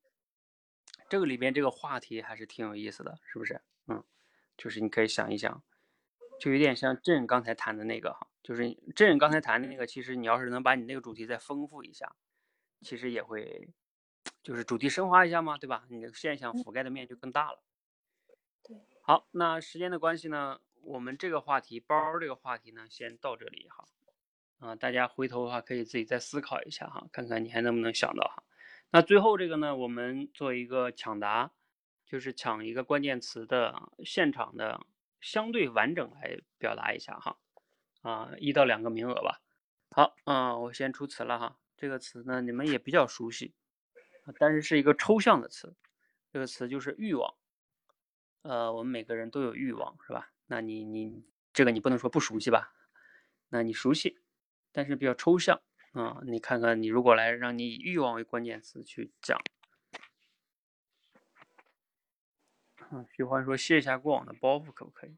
[1.09, 3.61] 这个里边这个话题还是挺有意思的，是不是？
[3.89, 4.05] 嗯，
[4.57, 5.65] 就是你可以想一想，
[6.39, 12.15] 就有点像朕刚才谈的那个哈，就是朕刚才谈的那个，其实你要是能把你那个主题再丰富一下，
[12.83, 13.69] 其实也会。
[14.43, 15.85] 就是主题升华一下嘛，对吧？
[15.91, 17.63] 你的现象覆盖的面就更大了。
[18.63, 23.85] 对，好，那时间的关系呢，我们这个话题包这个话题呢，先到这里哈。
[24.59, 28.43] 啊，大家回头的话可以自己再思考一下哈，看看你还能不能想到哈。
[28.91, 31.51] 那最后这个呢，我们做一个抢答，
[32.05, 34.85] 就是抢一个关键词的现场的
[35.21, 37.39] 相对完整来表达一下哈。
[38.03, 39.41] 啊，一到两个名额吧。
[39.91, 41.59] 好，啊，我先出词了哈。
[41.77, 43.55] 这个词呢，你们也比较熟悉。
[44.39, 45.75] 但是是一个抽象的词，
[46.31, 47.35] 这个词就是欲望。
[48.43, 50.31] 呃，我们每个人都有欲望，是吧？
[50.51, 52.75] 那你你这个你不能说不熟悉吧？
[53.51, 54.19] 那你熟悉，
[54.73, 56.21] 但是比较抽象啊。
[56.25, 59.41] 你看看，你如果来让你以欲望为关键词去讲，
[62.91, 65.17] 嗯，喜欢说卸下过往的包袱，可不可以？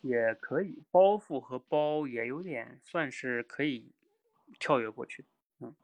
[0.00, 3.92] 也可以，包袱和包也有点算是可以
[4.58, 5.26] 跳跃过去
[5.60, 5.74] 嗯。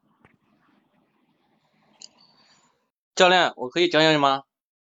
[3.13, 4.45] 教练，我可以讲讲你吗？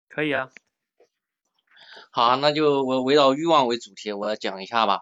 [0.08, 0.50] 可以啊。
[2.16, 5.02] 好，那就我围绕欲望为主题，我来讲一下吧。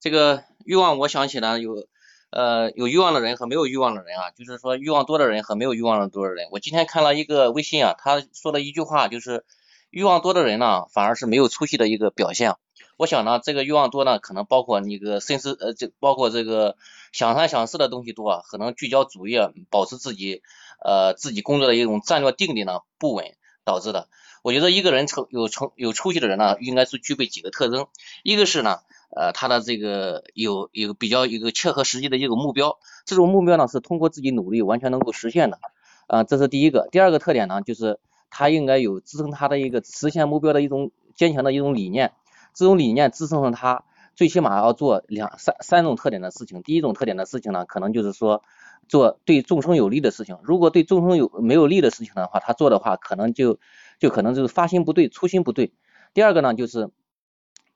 [0.00, 1.86] 这个欲望，我想起呢有
[2.30, 6.48] 呃有欲望的人和没有欲望的人啊，就是说欲望多的人和没有欲望的多的人。
[6.50, 9.44] 我今天看了一个微信啊，他说了一句话，就是
[9.90, 12.54] 欲望多的人呢，反而是没有出息的一个表现。
[12.96, 16.78] 我想呢，这个欲望多呢，可能包括那个深思呃，这包括这个
[17.12, 20.40] 想三想四的东西多啊，可能聚焦主业，保持自己。
[20.82, 24.08] 呃，自己工作的一种战略定力呢不稳导致的。
[24.46, 27.88] 我觉得一个人成有成有出息的人呢，应该是具备几个特征。
[28.22, 28.78] 一个是呢，
[29.10, 35.58] 呃，他的这个有有比较一个切合实际的一个目标，这种目标呢是通过自己努力完全能够实现的。
[36.06, 36.86] 啊，这是第一个。
[36.92, 37.98] 第二个特点呢，就是
[38.30, 42.12] 他应该有支撑他的一个实现目标的一种坚强的一种理念。
[42.54, 43.82] 这种理念支撑着他，
[44.14, 46.62] 最起码要做两三三种特点的事情。
[46.62, 48.44] 第一种特点的事情呢，可能就是说。
[48.88, 53.58] 做对众生有利的事情，如果对众生有没有利的事情的话，他做的话可能就
[53.98, 55.72] 就可能就是发心不对，初心不对。
[56.14, 56.90] 第二个呢，就是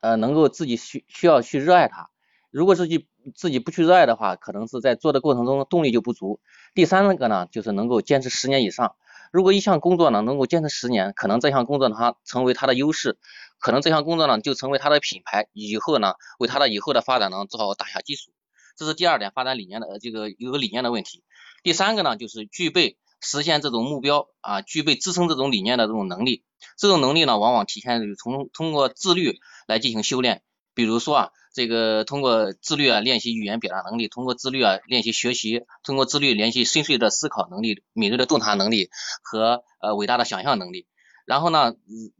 [0.00, 2.10] 呃能够自己需需要去热爱它，
[2.50, 6.40] 如果自己自己不去热爱的话，可能是在做的过程中动力就不足。
[6.74, 8.96] 第三个呢，就是能够坚持十年以上。
[9.32, 13.18] 如果一项工作呢能够坚持十年，可能这项工作呢成为它的优势，
[13.58, 18.32] 可能这项工作呢就成为它的品牌，以后呢为它的以后的发展呢做好打下基础。
[18.76, 21.22] 这是第二点发展理念的这个有个理念的问题。
[21.62, 26.44] 第三个呢，就是具备实现这种目标啊，具备支撑这种理念的这种能力。
[26.76, 30.42] 这种能力呢，往往体现于从通过自律来进行修炼。
[30.74, 38.88] 比如说啊，这个通过自律啊练习语言表达能力，通过自律啊练习学习，通过自律练习深邃的思考能力、敏锐的洞察能力
[39.22, 40.86] 和呃伟大的想象能力。
[41.26, 41.74] 然后呢，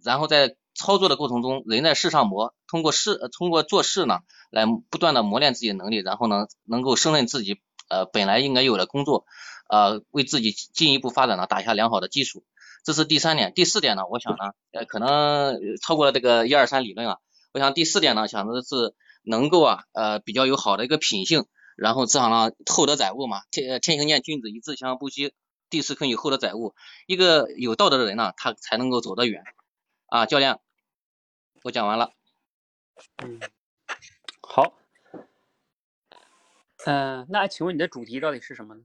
[0.04, 4.20] 然后在操作的过程中，人在事上磨，通过事，通过做事呢，
[4.50, 9.24] 来不断的磨练自己的能力，然后呢，能够胜任自己呃本来应该有的工作，
[9.70, 12.44] 呃，为自己进一步发展呢打下良好的基础。
[12.82, 13.54] 这是第三点。
[13.54, 17.18] 第四点呢，我想呢，呃，可能超过了这个一二三理论啊。
[17.52, 21.46] 我想第四点呢，想的是能够啊，呃，比较有好的一个品性，
[21.76, 25.32] 然后这样呢，厚德载物嘛，天天行健，君子以自强不息。
[25.68, 26.74] 第四坑有厚德载物，
[27.06, 29.44] 一个有道德的人呢，他才能够走得远
[30.06, 30.26] 啊。
[30.26, 30.58] 教练，
[31.62, 32.10] 我讲完了。
[33.22, 33.38] 嗯，
[34.42, 34.72] 好。
[36.86, 38.82] 嗯，那请问你的主题到底是什么呢？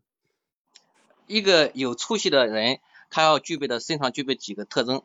[1.28, 5.02] 一个有出息的人，他要具备的身上具备几个特征？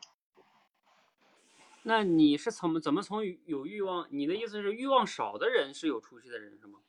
[1.83, 4.07] 那你是从怎么从有欲望？
[4.11, 6.79] 你的意思是欲望少的人是有出息的人是吗？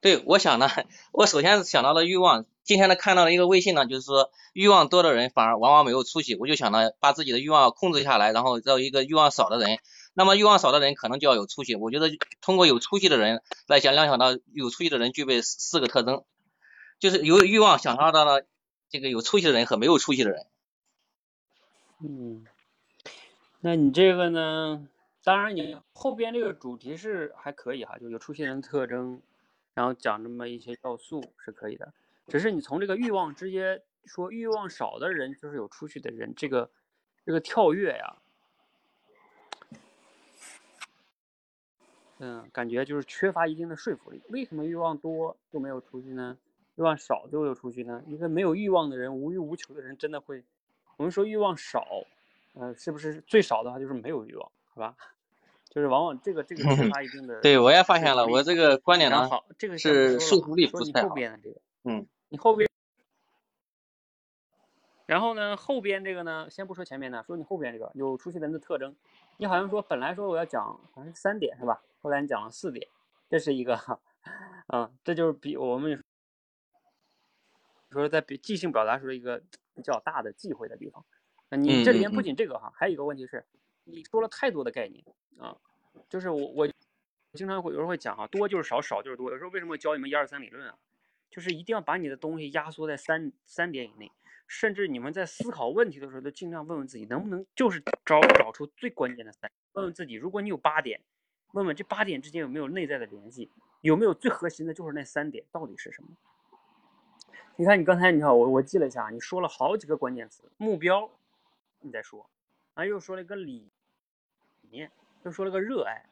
[0.00, 0.68] 对，我想呢，
[1.12, 2.44] 我首先想到了欲望。
[2.64, 6.34] 今天呢看到了一个微信呢，就是说欲望多的人反而往往没有出息。
[6.34, 9.78] 我就想呢，把自己的欲望控制下来，然后让一个欲望少的人。
[10.12, 11.74] 那么欲望少的人可能就要有出息。
[11.76, 12.10] 我觉得
[12.40, 16.24] 通过有出息的人来想，联想到有出息的人具备四个特征，
[17.04, 18.46] 就是有欲望想象到了
[18.88, 20.46] 这个有出息的人和没有出息的人。
[21.98, 22.46] 嗯，
[23.60, 24.88] 那你这个呢？
[25.22, 29.20] 当然，你后边这个主题是还可以哈，就有出息人的特征，
[29.74, 31.92] 然后讲这么一些要素是可以的。
[32.26, 36.70] 只是你从这个欲望直接说欲望少的人就是有出息的人，这个
[37.26, 38.16] 这个跳跃呀。
[42.16, 44.22] 嗯，感觉就是缺乏一定的说服力。
[44.30, 46.38] 为什么欲望多就没有出息呢？
[46.76, 48.02] 欲望少就有出去呢？
[48.06, 50.44] 一个没有欲望的人，无欲无求的人，真的会？
[50.96, 51.84] 我们说欲望少，
[52.54, 54.96] 呃，是不是最少的话就是没有欲望，好吧？
[55.70, 57.40] 就是往往这个这个缺 乏一定的。
[57.40, 61.08] 对，我也发现了，我这个观点呢，好，这个是说服力不太好。
[61.08, 62.68] 后边的这个，嗯，你后边，
[65.06, 68.94] 然后呢，后边这个呢，先不说前面的，说你后边这个有出息人的特征。
[69.36, 71.82] 你好像说本来说我要讲好像是三点是吧？
[72.00, 72.86] 后来你讲了四点，
[73.28, 73.76] 这是一个，
[74.72, 76.00] 嗯，这就是比我们
[78.00, 79.42] 说在比即兴表达时候一个
[79.74, 81.04] 比较大的忌讳的地方。
[81.48, 83.44] 那你这里面不仅这个哈，还有一个问题是，
[83.84, 85.04] 你说了太多的概念
[85.38, 85.56] 啊，
[86.08, 86.68] 就是我我
[87.32, 89.30] 经常会有时候会讲哈，多就是少，少就是多。
[89.30, 90.76] 有时候为什么教你们一二三理论啊？
[91.30, 94.10] 就是一定要把你的东西压缩在三三点以内。
[94.46, 99.50] 甚至你们在思考问题的时候，都尽量问问自己，能不能就是找找出最关键的三？
[99.72, 101.00] 问问自己，如果你有八点。
[101.52, 103.48] 问问这八点之间有没有内在的联系？
[103.80, 106.08] 有没有最核心的，就是那三点到底是什么？
[107.56, 111.08] 你看，你刚才你看我我记了一下，你说了好几个关键词，目标，
[111.78, 112.28] 你再说，
[112.74, 113.70] 啊，又说了一个理
[114.70, 114.90] 念，
[115.22, 116.04] 又说了个热爱，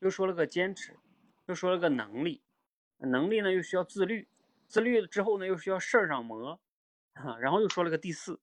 [0.00, 0.94] 又说了个坚持，
[1.46, 2.42] 又说了个能力，
[2.98, 4.28] 能力呢又需要自律，
[4.68, 6.60] 自律了之后呢又需要事儿上磨，
[7.14, 8.38] 啊，然后又说了个第四，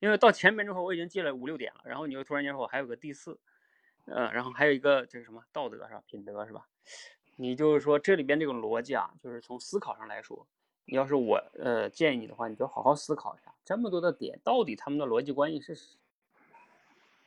[0.00, 3.38] 因为到前面之后我已经记了五六点了，然后你又突然间说我还有个第四。
[4.06, 6.02] 呃，然后还有一个这是什么道德是吧？
[6.06, 6.66] 品德是吧？
[7.36, 10.46] 你就是说这里边这个逻辑啊，就是从思考上来说，
[10.86, 15.96] 要是我呃建议你的话，你就好好思考一下，这么多的点到底他们的逻辑关系是什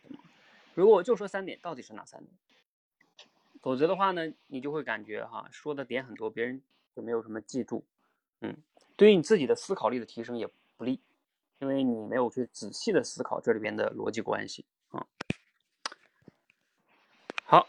[0.09, 0.19] 么？
[0.75, 2.31] 如果我就说三点，到底是哪三点？
[3.61, 6.61] 否则的话呢，你就会感觉哈，说的点很多，别人
[6.95, 7.83] 就没有什么记住，
[8.41, 8.55] 嗯，
[8.95, 10.47] 对于你自己的思考力的提升也
[10.77, 11.01] 不利，
[11.59, 15.05] 因为你没有去仔细的思考这里边的逻辑关系啊。
[17.43, 17.67] 好，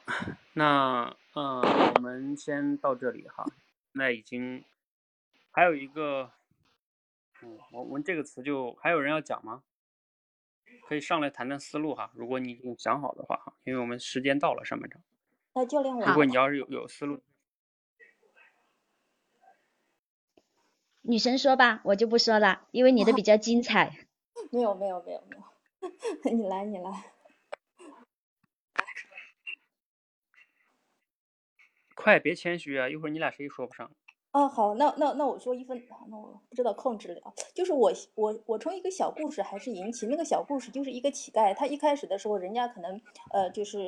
[0.52, 1.60] 那嗯，
[1.94, 3.46] 我们先到这里哈。
[3.92, 4.62] 那已经
[5.58, 6.30] 还有一个，
[7.42, 9.64] 嗯，我们这个词就还有人要讲吗？
[10.86, 12.12] 可以上来谈谈思路哈。
[12.14, 15.02] 如果你已经想好的话哈，因为我们时间到了，上半场。
[15.54, 17.24] 那教练，如果你要是有有思路，
[21.02, 24.06] 女神说吧，我就不说了，因为你的比较精彩。
[24.52, 25.42] 没有没有没有没有，
[26.36, 27.12] 你来你来。
[31.96, 32.88] 快，别谦虚啊！
[32.88, 33.90] 一会儿你俩谁也说不上？
[34.38, 37.34] 哦，好，那那那我说一分，那我不知道控制了。
[37.52, 43.00] 就是我我我从一个小故事还是引起，那个小故事就是一个乞丐，他一开始的时候，人家可能
[43.32, 43.78] 呃就是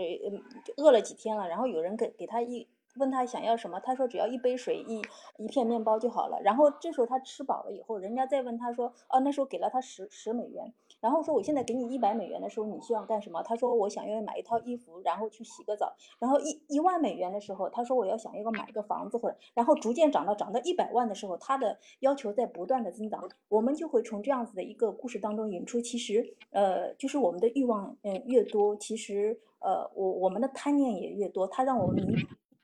[0.76, 2.66] 饿了几天了，然后有人给给他一。
[2.96, 5.00] 问他想要什么，他说只要一杯水一
[5.36, 6.40] 一片面包就好了。
[6.42, 13.42] 然后这时候他吃饱了以后，人家再问他说，哦，那时候给了他十十美元，然后说我现在给你一百美元的时候，你希望干什么？
[13.42, 15.94] 他说我想要买一套衣服，然后去洗个澡。
[16.18, 23.28] 然后一一万美元的时候，他说我要想要买一个房子或者，然后逐渐涨到涨到一百万的时候，他的要求在不断的增长。
[23.48, 32.04] 我们就会从这样子的一个故事当中引出，其实呃，就是我们的欲望嗯越多，其实呃我我们的贪念也越多，它让我们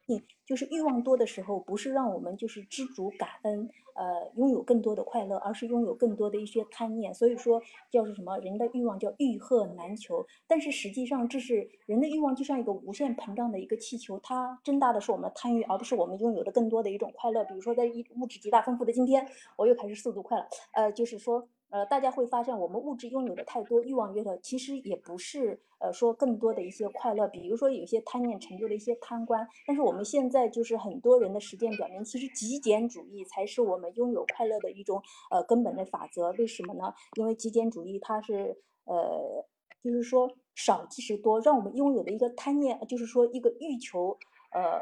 [0.07, 0.23] 迷。
[0.47, 7.13] 就是欲望多的时候，不是让我们就是知足感恩，呃，拥有更多的快乐，而是拥有更多的一些贪念。
[7.15, 8.39] 所以说，叫是什么？
[8.39, 10.25] 人的欲望叫欲壑难求。
[10.47, 17.43] 但是实际上，这是人的欲望就像一个无限膨胀的一个气球，它增大的是我们的贪欲，而不是我们拥有的更多的一种快乐。
[17.45, 19.27] 比如说，在一物质极大丰富的今天，
[19.57, 20.47] 我又开始速度快了。
[20.73, 36.31] 呃，就是说，呃，大家会发现我们物质拥有的太多，欲望越多，其实也不是呃说更多的一些快乐，比如说有些贪念成就的一些贪官，但是我们现在就是很多人的实践表明，其实极简主义才是我们拥有快乐的一种呃根本的法则。
[36.39, 36.95] 为什么呢？
[37.17, 39.45] 因为极简主义它是呃
[39.83, 44.17] 就是说少即是多，让我们拥有的一个贪念，就是说一个欲求
[44.53, 44.81] 呃。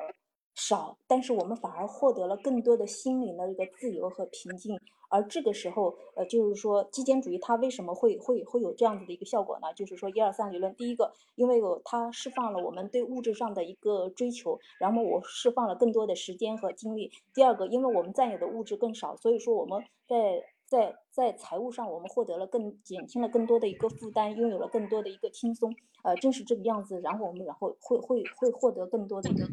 [0.55, 4.79] 少，但是我们反而获得了更多的心灵的一个自由和平静。
[5.11, 9.73] 而这个时候，呃，就是说极简主义它为什么会会会有这样子的一个效果呢？
[9.75, 17.11] 就是说一二三理论，第一个，因为有它释放了我们对物质上的一个追求，然后我释放了更多的时间和精力。
[17.33, 20.43] 第二个，因为我们占有的物质更少，所以说我们在。
[20.67, 27.01] 在在财务上，我们获得了更减轻了更多的一个负担，拥有了更多的一个轻松，呃，正是这个样子。
[27.03, 29.47] 然后我们然后会会会获得更多的一个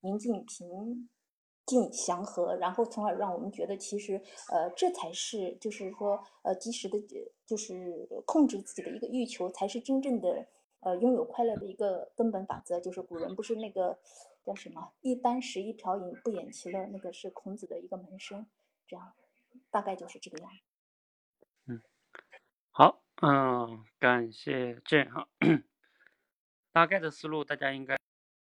[0.00, 1.10] 宁静、平
[1.66, 6.98] 静、祥和，然后从而让我们觉得，其实呃，这才是就是说呃，及时的，
[7.44, 10.46] 就是控制自己的一个欲求，才是真正的
[10.80, 12.80] 呃拥有快乐的一个根本法则。
[12.80, 13.98] 就是古人不是那个
[14.42, 18.46] 叫什么“一箪食，一瓢饮，不厌其乐”，那个是孔子的一个门生，
[18.86, 19.12] 这样。
[19.70, 20.50] 大概就是这个样。
[20.50, 20.71] 子，
[22.74, 25.28] 好，嗯，感谢朕哈，
[26.72, 27.98] 大概的思路大家应该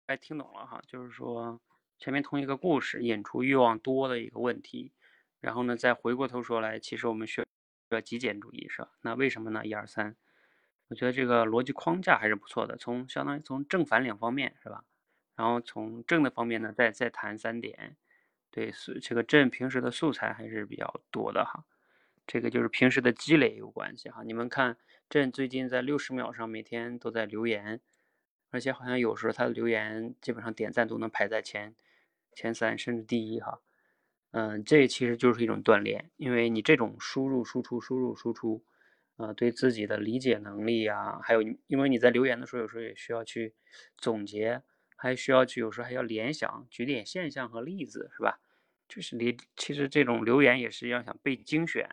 [0.08, 1.62] 该听懂了哈，就是说
[2.00, 4.92] 前面同一个故事引出欲望多的一个问题，
[5.40, 7.44] 然后呢再回过头说来，其实我们需
[7.90, 8.90] 要极简主义是吧？
[9.02, 9.64] 那为什么呢？
[9.64, 10.16] 一二三，
[10.88, 14.84] 我觉得这个逻辑框架还是不错的，从相当于从正反两方面是吧？
[15.36, 17.96] 然后从正的方面呢，再再谈三点。
[18.50, 21.64] 对，是这个朕平时的素材还是比较多的哈，
[22.28, 24.24] 这个就是平时的积累有关系哈。
[24.24, 24.78] 你们看，
[25.10, 27.82] 朕最近在六十秒上每天都在留言，
[28.50, 31.76] 而且好像有时候他的留言基本上点赞都能排在前
[32.34, 33.62] 前三甚至第一哈。
[34.32, 38.66] 嗯，这其实就是一种锻炼，因为你这种输入输出输入输出，
[39.18, 43.54] 呃，对自己的理解能力呀，还有因为你在留言的时候有时候也需要去
[43.98, 44.62] 总结，
[44.98, 48.40] 还需要去有时候还要联想，举点现象和例子是吧？
[48.90, 51.90] 就是你其实这种留言也是要想被精选，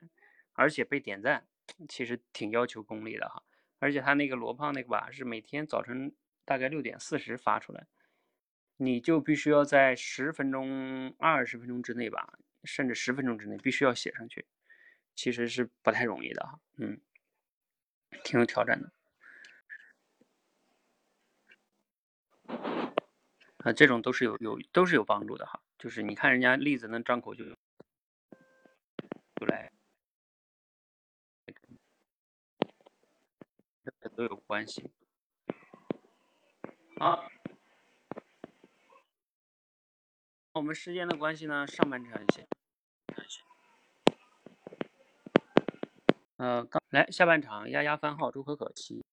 [0.55, 1.47] 而且被点赞，
[1.89, 3.43] 其实挺要求功力的哈。
[3.79, 7.87] 而且他那个罗胖那个吧，是每天早晨大概六点四十发出来，
[8.77, 14.47] 你就必须要在十分钟、二十分钟之内吧，甚至十分钟之内必须要写上去，
[15.15, 16.61] 其实是不太容易的哈。
[16.77, 17.01] 嗯，
[18.23, 18.93] 挺有挑战的。
[23.59, 25.61] 啊，这种都是有有都是有帮助的哈。
[25.79, 27.57] 就是你看人家例子能张口就就
[29.47, 29.73] 来，
[34.01, 34.93] 这都有关系。
[36.99, 37.29] 好，
[40.53, 42.47] 我们时间的关系呢，上半场先，
[46.37, 49.05] 呃，刚来下半场，丫丫番号，周可可七。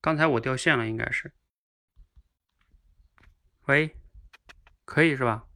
[0.00, 1.32] 刚才我掉线了，应该是。
[3.66, 3.96] 喂，
[4.84, 5.46] 可以是吧？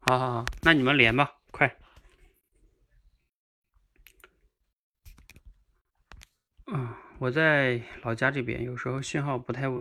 [0.00, 1.78] 好好好，那你们连吧，快。
[6.66, 9.80] 嗯，我在老家这边，有时候信号不太稳。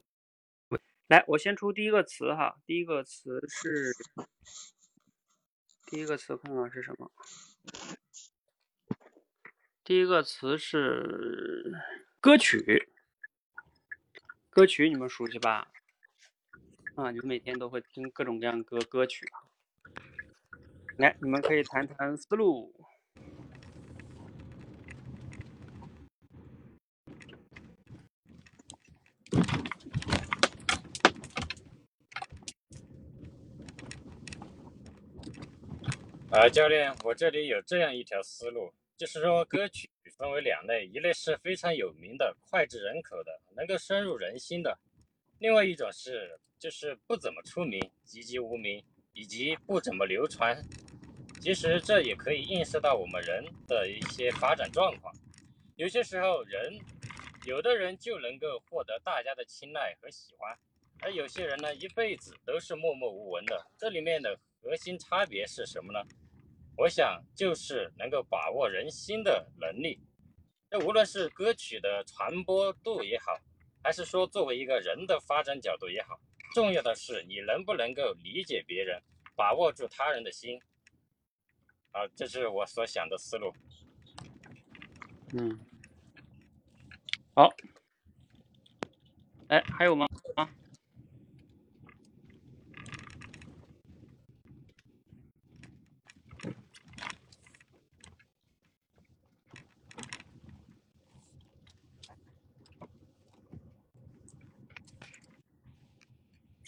[1.08, 3.94] 来，我先出第一个词哈，第一个词是，
[5.88, 7.12] 第一个词看看是什么？
[9.86, 11.74] 第一个词是
[12.22, 12.88] 歌曲，
[14.50, 15.68] 歌曲你们熟悉吧？
[16.96, 19.26] 啊，你们每天都会听各种各样歌歌曲。
[20.96, 22.74] 来，你们可以谈谈思路。
[36.32, 44.78] 啊，教练，我这里有这样一条思路，就是说歌曲分为两类，一类是非常有名的、脍炙人口的、能够深入人心的；
[45.40, 48.84] 另外一种是就是不怎么出名、籍籍无名
[49.14, 50.64] 以及不怎么流传。
[51.42, 55.14] 其实这也可以映射到我们人的一些发展状况。
[55.76, 56.80] 有些时候，人
[57.46, 60.58] 有的人就能够获得大家的青睐和喜欢，
[61.02, 63.66] 而有些人呢，一辈子都是默默无闻的。
[63.78, 66.00] 这里面的核心差别是什么呢？
[66.76, 70.02] 我想，就是能够把握人心的能力。
[70.70, 73.38] 那无论是歌曲的传播度也好，
[73.84, 76.20] 还是说作为一个人的发展角度也好，
[76.56, 79.02] 重要的是你能不能够理解别人，
[79.36, 80.60] 把握住他人的心。
[81.92, 83.54] 啊，这是我所想的思路。
[85.34, 85.60] 嗯，
[87.36, 87.50] 好。
[89.50, 90.08] 哎，还有吗？
[90.36, 90.50] 啊？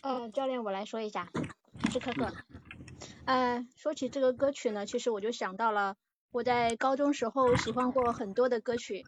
[0.08, 1.28] 嗯，教练，我来说一下，
[1.92, 2.32] 是可可。
[3.26, 5.96] 呃，说起这个歌曲呢，其实我就想到了
[6.32, 9.04] 我在高中时候喜欢过很多的歌曲，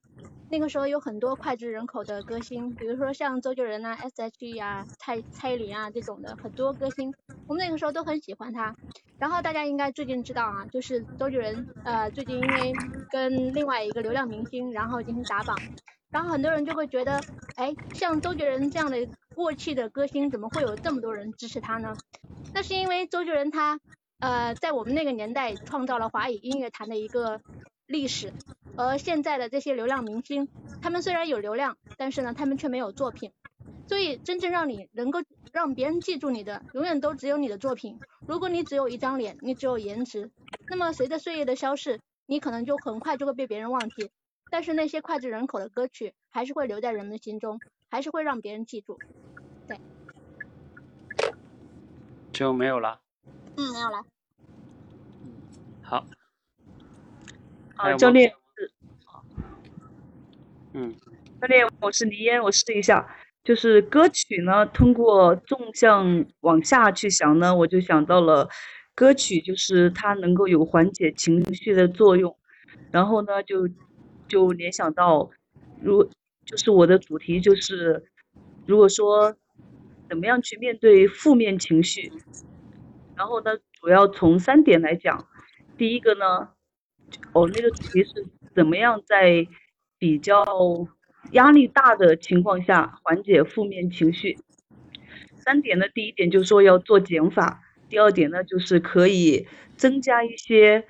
[0.50, 7.14] 那个时候有很多脍炙人口的歌星，比如说像周杰伦啊、S.H.E 啊、蔡蔡依林啊这种的很多歌星，
[7.46, 8.76] 我们那个时候都很喜欢他。
[9.20, 12.74] 然后大家应该最近知道啊，就是周杰伦呃最近因为
[13.12, 15.56] 跟另外一个流量明星然后进行打榜，
[16.10, 17.22] 然后很多人就会觉得，
[17.56, 19.08] 哎，像周杰伦这样的。
[19.38, 21.96] 过气的歌星怎么会有这么多人支持他呢？
[22.56, 23.80] 那是因为周杰伦他
[24.18, 27.40] 呃在我们那个年代创造了华语音乐坛的一个
[27.86, 28.34] 历史，
[28.76, 30.48] 而现在的这些流量明星，
[30.82, 33.32] 他们虽然有流量，但是呢他们却没有作品，
[33.88, 35.20] 所以真正让你能够
[35.54, 38.00] 让别人记住你的，永远都只有你的作品。
[38.26, 40.32] 如果你只有一张脸，你只有颜值，
[40.68, 44.10] 那么随着岁月的消逝，你可能就很快就会被别人忘记。
[44.50, 47.60] 但是那些脍炙人口的歌曲还是会留在人们心中，
[47.90, 48.98] 还是会让别人记住。
[49.68, 49.80] 对
[52.32, 53.02] 就没有了。
[53.58, 54.04] 嗯，没有了。
[55.82, 56.06] 好。
[57.76, 58.32] 好，教练。
[60.74, 60.94] 嗯。
[61.42, 63.08] 教练，我是黎烟，我试一下。
[63.44, 68.50] 就是歌曲呢，通过纵向往下去想呢，我就想到了
[68.94, 72.36] 歌曲，就是它能够有缓解情绪的作用。
[72.92, 73.70] 然后呢，就
[74.28, 75.30] 就联想到，
[75.82, 76.10] 如
[76.48, 78.10] 就是我的主题就是，
[78.66, 79.36] 如果说。
[80.10, 82.14] 怎么样去面对负面情绪？
[83.18, 85.28] 然后呢，主要从三点来讲。
[85.76, 86.48] 第一个呢，
[87.34, 88.26] 哦，那个主题是
[88.56, 89.46] 怎么样在
[90.00, 90.46] 比较
[91.34, 94.38] 压力大的情况下缓解负面情绪。
[95.36, 99.46] 三点呢，第一点就是说要做减法，第二点呢就是可以
[99.76, 100.88] 增加一些，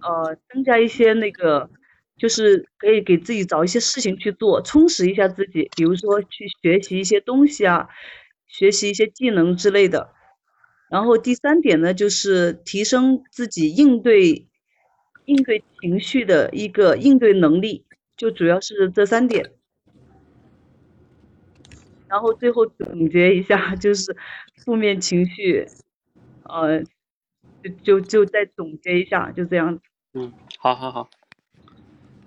[0.00, 1.68] 呃，增加一些那个。
[2.16, 7.88] 就是可以给自己找一些事情去做，充实一下自己，比如说去学习一些东西啊，
[8.46, 10.12] 学习一些技能之类的。
[10.88, 14.46] 然后第三点呢，就是提升自己应对
[15.24, 17.84] 应对情绪的一个应对能力，
[18.16, 19.52] 就主要是这三点。
[22.08, 24.16] 然后最后总结一下，就是
[24.64, 25.66] 负面情绪，
[26.44, 26.82] 呃，
[27.62, 29.80] 就就就再总结一下，就这样。
[30.14, 31.10] 嗯，好好好。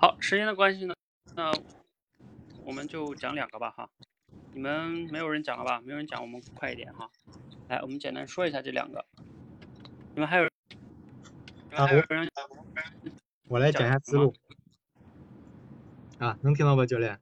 [0.02, 0.96] 好，时间的关系呢，
[1.36, 1.52] 那
[2.64, 3.90] 我们就讲两个吧哈。
[4.54, 5.82] 你们没有人讲了吧？
[5.82, 7.10] 没有人讲，我们快一点哈。
[7.68, 9.06] 来，我们简单说一下这两个。
[10.14, 10.46] 你们还有？
[11.72, 14.34] 啊，我我来讲一下思路。
[16.18, 17.20] 啊，能听到吧，教练？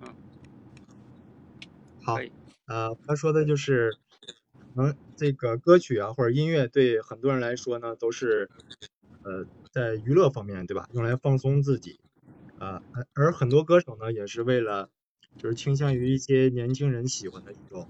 [0.00, 0.12] 嗯。
[2.02, 2.16] 好。
[2.66, 3.96] 呃，他说的就是，
[4.74, 8.50] 能这个歌曲啊或者音乐对很多人来说呢都是，
[9.22, 9.46] 呃。
[9.78, 10.88] 在娱乐方面，对吧？
[10.92, 12.00] 用来放松自己，
[12.58, 12.82] 啊，
[13.14, 14.90] 而很多歌手呢，也是为了
[15.36, 17.88] 就是倾向于一些年轻人喜欢的一种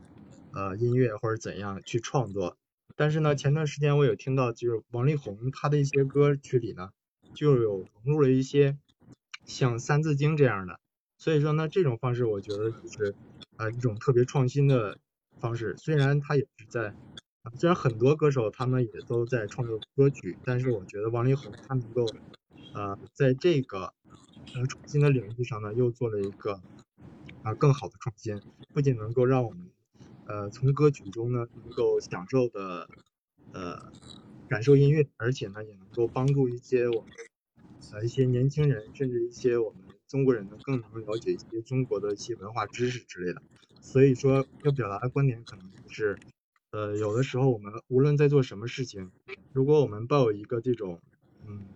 [0.52, 2.58] 呃音乐或者怎样去创作。
[2.94, 6.90] 但是呢，前段时间我有听到，就是王力宏他的一些歌曲里呢，
[7.32, 8.76] 就有融入了一些
[9.46, 10.78] 像《三字经》这样的。
[11.16, 13.14] 所以说呢，这种方式我觉得就是
[13.56, 14.98] 啊一种特别创新的
[15.40, 15.74] 方式。
[15.78, 16.94] 虽然他也是在，
[17.56, 22.06] 虽然很多歌手他们也都在创作歌曲，但是我觉得王力宏他能够
[22.74, 23.94] 呃在这个
[24.54, 26.60] 呃创新的领域上呢，又做了一个
[27.42, 28.40] 啊更好的创新，
[28.72, 29.70] 不仅能够让我们
[30.26, 32.88] 呃从歌曲中呢能够享受的
[33.52, 33.92] 呃
[34.48, 37.10] 感受音乐，而且呢也能够帮助一些我们
[37.92, 43.42] 呃一些年轻人，甚至一些我们中国人呢更能了解一些中国的一些文化知识之类的。
[43.80, 46.18] 所以说要表达的观点可能就是
[46.70, 49.10] 呃有的时候我们无论在做什么事情，
[49.52, 51.00] 如果我们抱有一个这种
[51.46, 51.68] 嗯。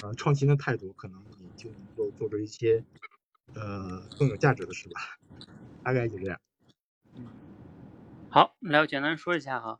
[0.00, 2.84] 呃，创新的态度，可能你就能够做出一些
[3.54, 5.00] 呃更有价值的事吧，
[5.82, 6.40] 大概就这样。
[8.28, 9.76] 好，来我简单说一下哈，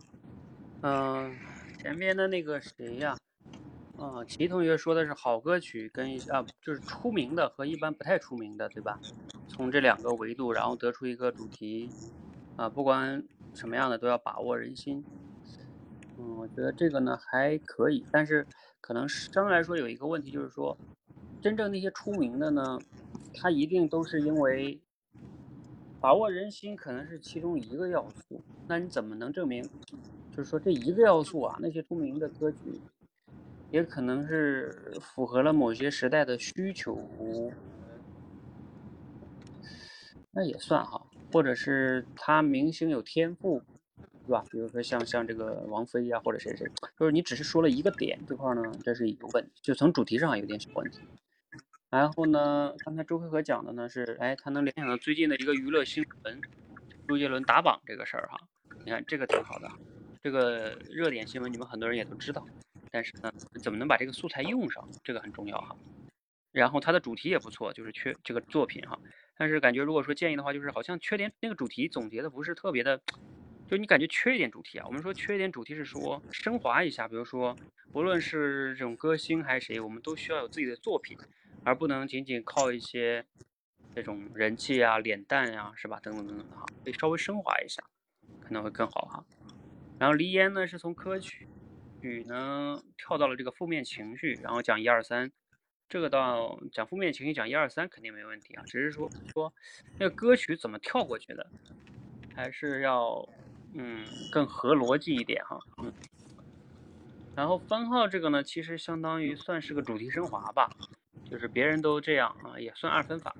[0.80, 1.38] 嗯，
[1.80, 3.16] 前面的那个谁呀，
[3.94, 8.98] 啊，齐同学说的是好歌曲跟一啊就是出名的和一般不太出名的，对吧？
[9.46, 11.94] 从这两个维度，然后得出一个主题，
[12.56, 15.04] 啊，不管什么样的都要把握人心。
[16.18, 18.46] 嗯，我觉得这个呢还可以，但是。
[18.80, 20.78] 可能相对来说有一个问题，就是说，
[21.42, 22.78] 真正那些出名的呢，
[23.34, 24.80] 他一定都是因为
[26.00, 28.40] 把握人心，可能是其中一个要素。
[28.68, 29.62] 那你怎么能证明，
[30.30, 32.80] 就是说这一个要素啊，那些出名的歌曲，
[33.70, 36.98] 也可能是符合了某些时代的需求，
[40.30, 43.62] 那也算哈，或者是他明星有天赋。
[44.26, 44.44] 对吧？
[44.50, 46.70] 比如说像像这个王菲呀，或者谁谁，
[47.00, 50.98] 就是你只是说了一个点这块呢，这是一个问题，就从主题上有点小问题。
[51.88, 56.42] 然后呢，刚才周黑河讲的呢是，哎，他能联想到最近的一个娱乐新闻，
[57.08, 58.38] 周杰伦打榜这个事儿哈。
[58.84, 59.70] 你看这个挺好的，
[60.22, 62.46] 这个热点新闻你们很多人也都知道，
[62.90, 65.74] 但是呢，怎么能把这个素材用上，这个很重要哈。
[66.52, 68.98] 然后它的主题也不错，就是缺这个作品哈。
[69.38, 73.00] 但是感觉如果说建议的话，就是好像缺点那个主题总结的不是特别的。
[73.68, 74.86] 就你感觉缺一点主题啊？
[74.86, 77.54] 我们说缺一点主题是说升华一下，比如说，
[77.92, 81.16] 不论是这种歌星还是谁，我们都需要有自己的作品，
[81.64, 83.26] 而不能仅仅靠一些
[83.94, 86.00] 这种人气啊、脸蛋呀，是吧？
[86.02, 87.84] 等等等等的哈，可以稍微升华一下，
[88.40, 89.24] 可能会更好哈。
[89.98, 91.46] 然后黎烟呢是从歌曲
[92.00, 95.30] 曲呢跳到了这个负面情绪，然后讲一二三，
[95.88, 99.52] 这个到讲负面情绪讲一二三肯定没问题啊，只是说说
[99.98, 101.46] 那个歌曲怎么跳过去的，
[102.34, 103.28] 还是要。
[103.74, 105.92] 嗯，更合逻辑一点哈，嗯，
[107.36, 110.70] 然后番号这个呢，其实相当于算是个主题升华吧，
[111.30, 113.36] 就是别人都这样啊，也算二分法，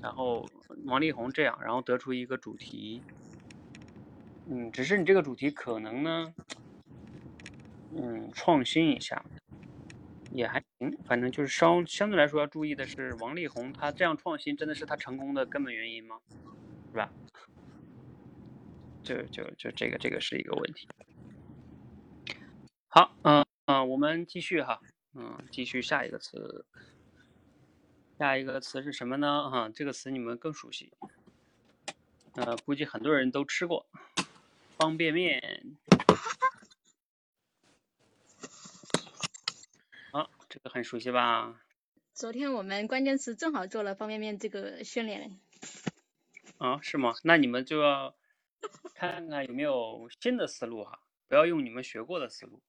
[0.00, 0.48] 然后
[0.84, 3.02] 王力宏这样，然后得出一个主题，
[4.48, 6.32] 嗯，只是你这个主题可能呢，
[7.90, 9.20] 嗯，创新一下
[10.36, 16.20] 也还行，反正就是稍相对来说要注意的是，王力宏他这样创新真的是他成功的根本原因吗？
[16.92, 17.10] 是吧？
[19.02, 20.88] 就就就这个这个是一个问题。
[22.88, 24.80] 好，嗯嗯，我们继续哈，
[25.14, 26.64] 嗯，继续下一个词。
[28.18, 29.50] 下一个词是什么呢？
[29.50, 30.90] 哈，这个词你们更熟悉，
[32.32, 33.86] 呃，估计很多人都吃过，
[34.78, 35.76] 方便面。
[40.10, 41.60] 好，这个很熟悉吧？
[42.14, 45.38] 昨天我们关键词正好做了方便面这个训练。
[46.56, 47.12] 啊，是吗？
[47.24, 48.16] 那你们就要。
[48.94, 50.98] 看看有没有新的思路哈，
[51.28, 52.62] 不要用你们学过的思路。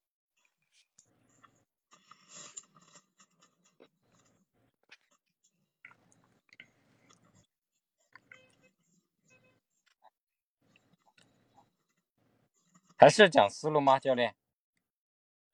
[12.97, 14.35] 还是讲思路吗，教练？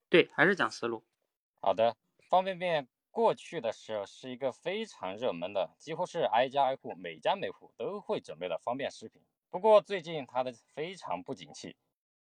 [0.10, 1.06] 对，还是讲思路。
[1.62, 1.96] 好的，
[2.34, 9.22] 方便面过去的时候是一个非常热门的，几乎是挨家挨户、每家每户都会准备的方便食品。
[9.52, 11.76] 不过最近它的非常不景气，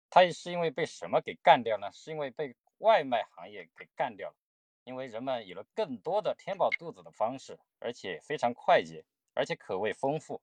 [0.09, 1.93] 它也是因为被什么给干掉呢？
[1.93, 4.37] 是因为被外卖行业给干掉了。
[4.85, 10.41] 因为人们有了更多的填饱肚子的方式，而且非常快捷，而且口味丰富，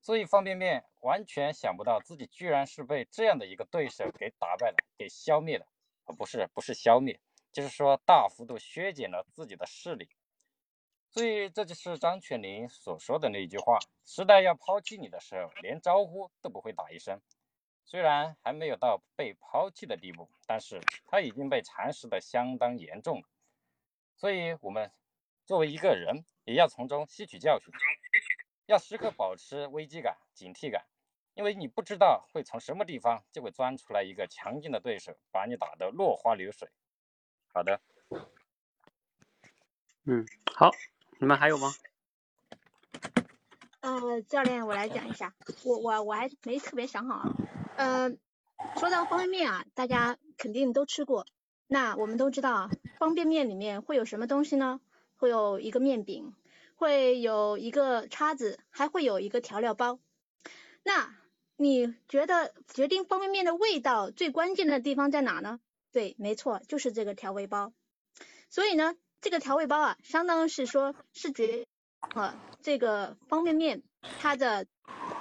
[0.00, 5.68] 所以方便面完全想不到自己居然是被这样的一个对手给打败了，给消灭了。
[6.04, 7.20] 啊，不是，不是消灭，
[7.52, 10.08] 就是说大幅度削减了自己的势力。
[11.10, 17.20] 所以这就是张泉灵所说的那句话：时代要抛弃你的时候，连招呼都不会打一声。
[17.84, 23.22] 虽然还没有到被抛弃的地步，但是他已经被蚕食的相当严重。
[24.16, 24.90] 所以，我们
[25.44, 27.74] 作为一个人，也要从中吸取教训，
[28.66, 30.86] 要时刻保持危机感、警惕感，
[31.34, 36.70] 因为你不知道会从什么地方就会钻出来一个强劲的对手，把你打得落花流水。
[37.54, 37.80] 好的，
[40.06, 40.70] 嗯，好，
[41.18, 41.70] 你们还有吗？
[43.80, 45.34] 呃，教练，我来讲一下，
[45.64, 47.34] 我我我还没特别想好啊。
[47.76, 48.10] 呃，
[48.78, 51.26] 说到方便面啊，大家肯定都吃过。
[51.66, 54.80] 那我们都知道啊，方便面里面会有什么东西呢？
[55.16, 56.34] 会有一个面饼，
[56.76, 59.98] 会有一个叉子，还会有一个调料包。
[60.82, 61.14] 那
[61.56, 65.60] 你觉得决定方便面的味道最关键的地方在哪呢？
[65.92, 67.72] 对，没错，就是这个调味包。
[68.48, 71.66] 所以呢，这个调味包啊，相当是说是决
[72.14, 73.82] 呃这个方便面
[74.20, 74.66] 它的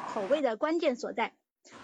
[0.08, 1.34] 口味的关键所在。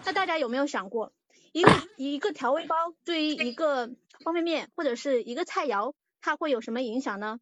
[0.04, 1.12] 那大家有没有想过，
[1.52, 2.74] 一个一个调味包
[3.04, 3.90] 对于一个
[4.24, 7.40] 方便面或者是一个菜肴，它会有什么影响呢？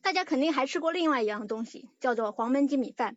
[0.00, 3.16] 大家肯定还吃过另外一样东西，叫做黄焖鸡米饭。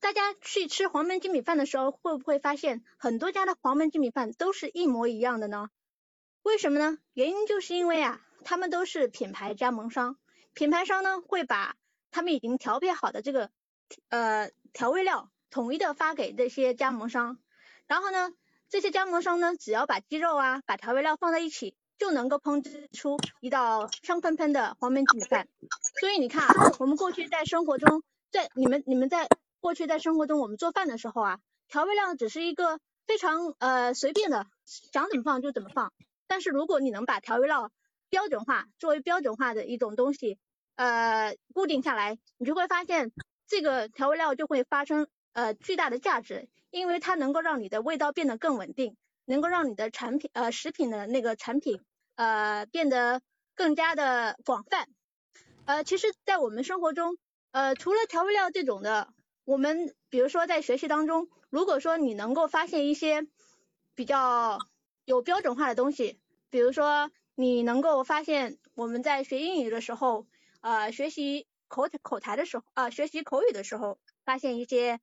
[0.00, 5.68] 大家去吃黄焖鸡米饭的时候，会不会发现很多家的黄焖鸡米饭都是一模一样的呢？
[6.44, 6.98] 为什么呢？
[7.14, 10.18] 原因就是因为啊，他们都是品牌加盟商，
[10.52, 11.74] 品牌商呢会把
[12.10, 13.50] 他们已经调配好的这个
[14.10, 17.38] 呃调味料统一的发给这些加盟商，
[17.86, 18.30] 然后呢，
[18.68, 25.48] 这些加盟商呢只要把鸡肉啊，把调味料放在一起，就能够烹制出一道香喷喷的黄焖鸡米饭。
[25.98, 29.28] 所以你看啊，我们过去在生活中，在你们你们在
[29.60, 35.90] 过去在生活中我们做饭的时候啊，调味料只是一个非常呃随便的，想怎么放就怎么放。
[36.26, 37.70] 但是如果你能把调味料
[38.08, 40.38] 标准化，作为标准化的一种东西，
[40.76, 43.12] 呃，固定下来，你就会发现
[43.46, 51.80] 这个调味料就会发生呃巨大的价值，因为它能够让你的味道变得更稳定，能够让你的产品呃食品的那个产品
[52.16, 53.20] 呃变得
[53.54, 54.88] 更加的广泛。
[55.66, 57.16] 呃，其实，在我们生活中，
[57.52, 59.08] 呃，除了调味料这种的，
[59.44, 63.26] 我们比如说在学习当中，如果说你能够发现一些
[63.94, 64.58] 比较
[65.04, 66.18] 有标准化的东西，
[66.50, 70.26] 比如说你能够发现我们在学英语的时候，
[70.60, 75.00] 呃，学习口口才的时候，啊，学习口语的时候，发现一些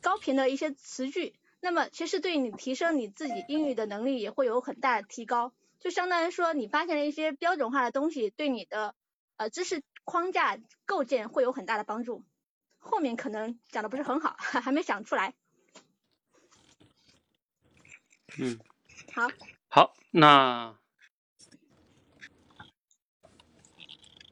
[0.00, 8.94] 高频的一些词句，那么其实对你提升你自己英语的能力也会有很大的提高，就相当于说你发现了一些标准化的东西，对你的
[9.36, 12.24] 呃知识框架构建会有很大的帮助。
[12.78, 15.34] 后面可能讲的不是很好， 还没想出来。
[18.38, 18.58] 嗯。
[19.12, 19.26] 好，
[19.68, 20.78] 好，那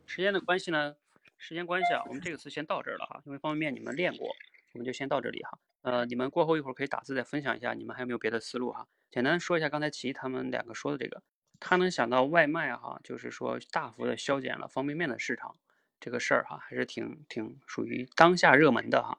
[0.07, 0.97] 时间的关系呢？
[1.39, 4.29] 时间关系啊，我们这个词先到这儿了哈，因为方便面你们练过，
[4.73, 5.59] 我们就先到这里哈。
[5.83, 8.87] 呃，你们过后一会儿可以打字再分享一下，你们还有没有别的思路哈？
[9.11, 11.23] 简单说一下刚才齐他们两个说的这个，
[11.61, 15.57] 他能想到外卖哈，就是说大幅的削减了方便面的市场
[16.01, 19.19] 这个事儿哈，还是挺挺属于当下热门的哈。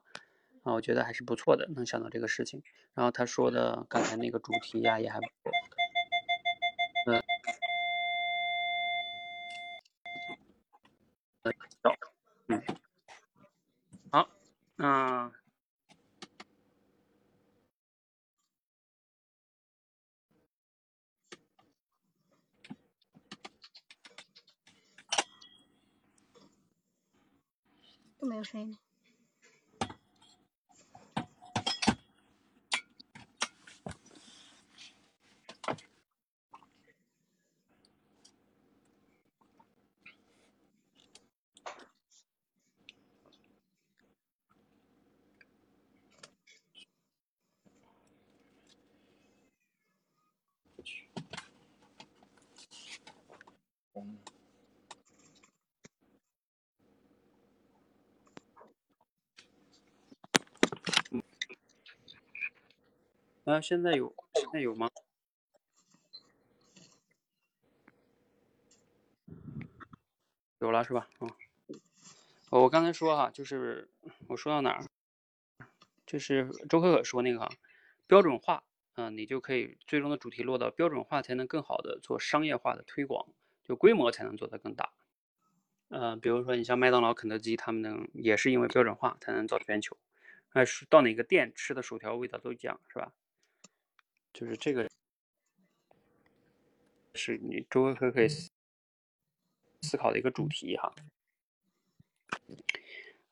[0.68, 2.61] 啊，我觉得还是不错的，能想到这个事情。
[2.93, 5.32] 然后他说的刚才那个主题呀，也还不错。
[7.05, 7.24] 嗯，
[14.11, 14.28] 好，
[14.76, 15.32] 那
[28.20, 28.78] 都没有声音。
[63.45, 64.89] 啊，现在有，现在有吗？
[70.60, 71.08] 有了是吧？
[71.22, 71.30] 嗯，
[72.50, 73.89] 我刚才说哈，就是
[74.28, 74.84] 我说到哪儿？
[76.06, 77.50] 就是周可可说那个哈，
[78.06, 78.64] 标准化，
[78.95, 83.30] 嗯，你就可以最终的主题落到标准化，才能更好的做商业化的推广，
[83.68, 84.93] 就规模才能做得更大。
[85.89, 89.97] 嗯，比如说你像麦当劳、肯德基，他们能也是因为标准化才能造全球。
[90.53, 93.13] 那是，到哪个店吃的薯条味道都一样，是吧？
[94.34, 94.89] 就是这个，
[97.13, 98.28] 是你周围可可以
[99.82, 100.93] 思考的一个主题哈。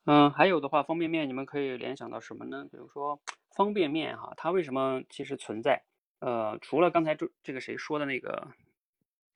[0.04, 2.66] 嗯，还有的话，方便面你们可以联想到什么呢？
[2.70, 3.20] 比如说
[3.50, 5.82] 方便面哈，它为什么其实存在？
[6.20, 8.48] 呃，除了刚才这这个谁说的那个，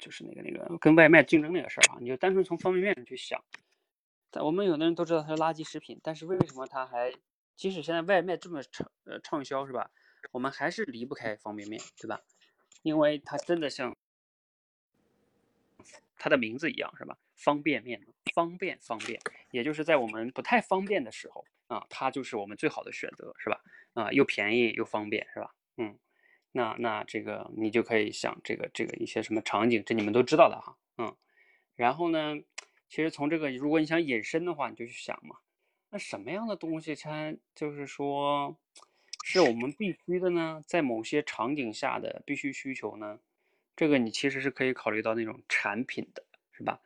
[0.01, 3.45] 就是那个那个跟外卖竞争那个事儿哈，你就单纯从方便面上去想，
[4.43, 7.13] 我们有的人都知道它是垃圾食品，但是为什么它还，
[7.57, 9.91] 即使现在外卖这么畅呃畅销是吧？
[10.33, 12.21] 我们还是离不开方便面，对吧？
[12.83, 13.97] 因为它真的像
[16.17, 17.17] 它的名字一样是吧？
[17.37, 19.21] 方便面，方便方便，
[19.51, 23.63] 也就是在我们不太方便的时候啊，它就是我们最好的选择是吧？
[23.95, 25.55] 啊，又便宜又方便是吧？
[25.77, 25.99] 嗯，
[26.53, 31.17] 那那这个你就可以想这个这个一些什么场景，这你们都知道的哈，嗯，
[31.77, 32.37] 然后呢？
[32.89, 35.37] 其实从这个，如果你想引申的话，你就去想嘛，
[35.91, 38.59] 那什么样的东西它就是说
[39.23, 40.61] 是我们必须的呢？
[40.67, 43.21] 在某些场景下的必须需求呢？
[43.77, 46.81] 这个你其实是可以考虑到那种产品的，是吧？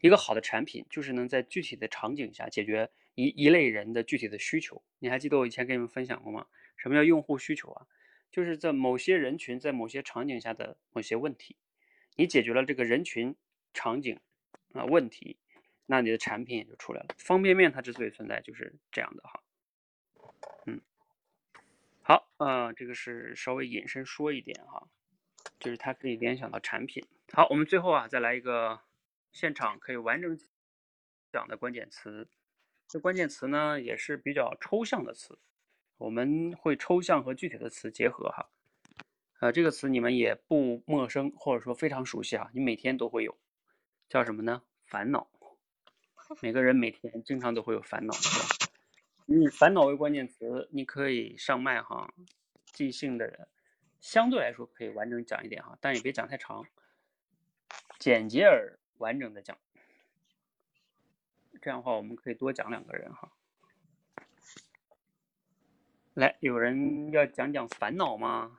[0.00, 4.80] 一个好的产品就是能在具体的场景下解决一一类人的具体的需求。
[5.00, 6.46] 你还记得我以前跟你们分享过吗？
[6.76, 7.88] 什么叫用户需求啊？
[8.30, 11.56] 就是在某些人群在某些场景下的某些问题，
[12.16, 13.36] 你解决了这个人群
[13.72, 14.18] 场景。
[14.72, 15.36] 啊，问题，
[15.86, 17.16] 那你的产品也就出来了。
[17.18, 19.42] 方便面它之所以存在，就是这样的哈。
[20.66, 20.80] 嗯，
[22.02, 24.86] 好，呃，这个是稍微引申说一点哈，
[25.58, 27.04] 就是它可以联想到产品。
[27.32, 28.80] 好，我们最后啊，再来一个
[29.32, 30.38] 现场可以完整
[31.32, 32.28] 讲的关键词。
[32.86, 35.36] 这关键词呢，也是比较抽象的词，
[36.00, 38.48] 我们会抽象和具体的词结合哈。
[39.38, 43.36] 呃，这个词你们也不陌生，或者说非常熟悉啊，你每天都会有。
[44.08, 44.62] 叫什么呢？
[44.86, 45.30] 烦恼。
[46.40, 48.46] 每个人每天经常都会有烦恼，是吧？
[49.26, 52.10] 以烦恼为关键词，你可以上麦哈。
[52.72, 53.48] 即兴的人
[54.00, 56.64] 相对来说可以完整讲一点哈，但也别讲太长，
[57.98, 59.58] 简洁而完整的讲。
[61.60, 63.32] 这样的话，我们可以多讲两个人哈。
[66.14, 68.58] 来，有人要讲讲烦恼吗？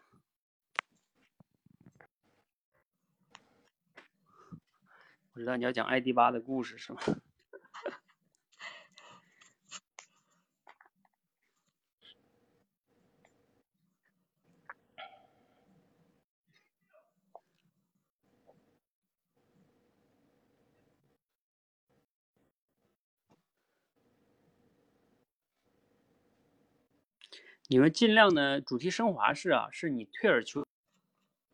[5.34, 7.02] 我知道你要讲艾迪巴的故事是吗？
[27.72, 30.68] 你们尽量呢，主题升华式啊，是你退而求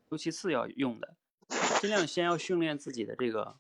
[0.10, 1.16] 求其次要用的，
[1.80, 3.60] 尽量先要训练自己的这个。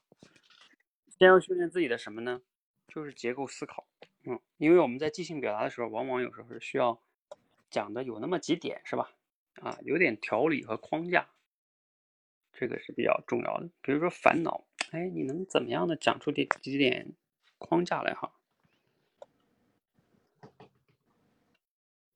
[1.19, 2.41] 先要训练自己的什么呢？
[2.87, 3.85] 就是结构思考。
[4.23, 6.99] 嗯，因为我们在即兴表达的时候，往往有时候是需要
[7.69, 9.11] 讲的有那么几点，是吧？
[9.61, 11.29] 啊，有点条理和框架，
[12.53, 13.69] 这个是比较重要的。
[13.83, 17.13] 比如说烦恼，哎，你能怎么样的讲出这几点
[17.59, 18.33] 框架来哈？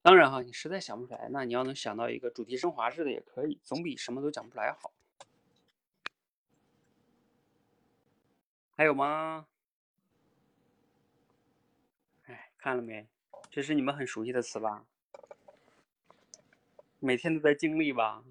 [0.02, 4.92] 当然哈，你实在想不出来，那你要能想到一个主题升华式的也可以，总比什么都讲不出来好。
[8.76, 9.48] 还有吗？
[12.26, 13.08] 哎，看了没？
[13.52, 14.86] 这是你们很熟悉的词吧？
[17.00, 18.24] 每天都在经历吧？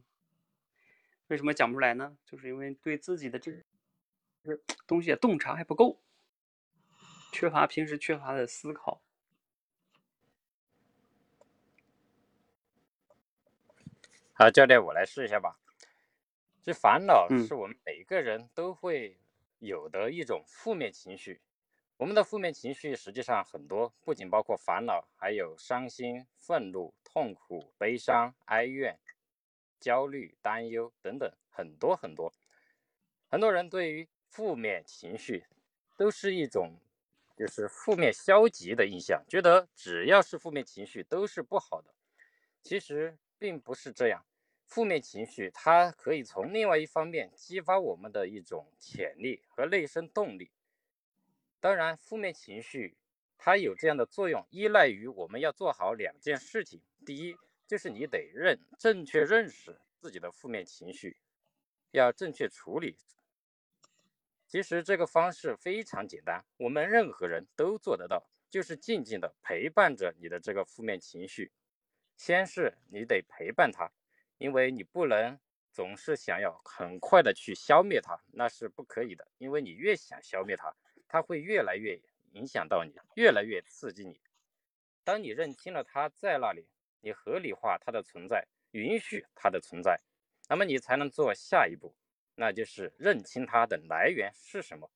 [1.29, 2.19] 为什么讲不出来呢？
[2.25, 3.53] 就是因为对自己的这
[4.43, 4.59] 这
[4.89, 6.01] 东西洞察还不够，
[7.31, 9.01] 缺乏平时缺乏的思考。
[14.41, 15.61] 好，教练，我来试一下吧。
[16.63, 19.19] 这烦恼是我们每个人都会。
[19.59, 21.43] 有的一种负面情绪，
[21.99, 28.99] 我们的负面情绪实际上很多，不仅包括烦恼，还有伤心、愤怒、痛苦、悲伤、哀怨、
[29.79, 32.33] 焦虑、担忧等等，很多很多。
[33.29, 35.45] 很多人对于负面情绪
[35.99, 36.81] 都是一种
[37.37, 41.95] 就是负面消极的印象，觉得只要是负面情绪都是不好的。
[42.63, 44.25] 其实并不是这样。
[44.71, 50.53] 负面情绪，它可以从另外一方面激发我们的一种潜力和内生动力。
[51.59, 52.97] 当然，负面情绪
[53.37, 56.81] 它有这样的作用，依赖于我们要做好两件事情。
[57.05, 61.17] 第一，就是你得认正确认识自己的负面情绪，
[61.91, 62.97] 要正确处理。
[64.47, 71.51] 其实这个方式非常简单，我们任何人都做得到，就是静静的陪伴着你的这个负面情绪。
[72.17, 73.91] 先是你得陪伴他。
[74.41, 75.39] 因为你不能
[75.71, 79.29] 总是想要很快的去消灭它，那是不可以的。
[79.37, 80.75] 因为你越想消灭它，
[81.07, 82.01] 它会越来越
[82.33, 84.19] 影响到你，越来越刺激你。
[85.05, 86.67] 当你认清了它在那里，
[87.01, 90.01] 你合理化它的存在，允许它的存在，
[90.49, 91.95] 那么你才能做下一步，
[92.35, 94.91] 那就是认清它的来源是什么。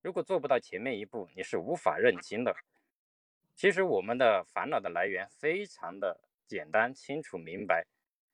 [0.00, 2.56] 如果做不到前面一步，你是无法认清的。
[3.54, 7.84] 其实我们的烦恼的来源非常的简单、清楚、明白。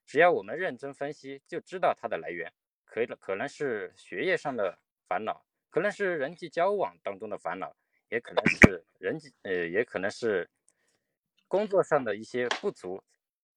[0.06, 2.52] 只要我们认真分析，就知道它的来源。
[2.84, 4.78] 可以可能是学业上的
[5.08, 7.74] 烦恼，可能是人际交往当中的烦恼，
[8.08, 10.48] 也可能是人际呃，也可能是
[11.48, 13.02] 工作上的一些不足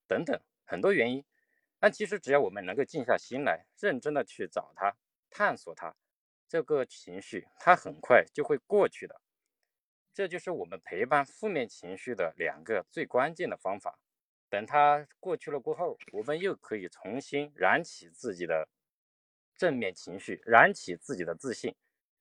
[0.08, 1.24] 等等很多原因。
[1.78, 4.98] 但其实只要我们能够静下心来，认真的去找它、
[5.30, 5.96] 探索它，
[6.48, 9.22] 这个情绪它很快就会过去的。
[10.16, 14.00] 这就是我们陪伴负面情绪的两个最关键的方法。
[14.50, 18.68] 等它过去了过后，我们又可以重新燃起自己的
[19.56, 21.76] 正面情绪，燃起自己的自信，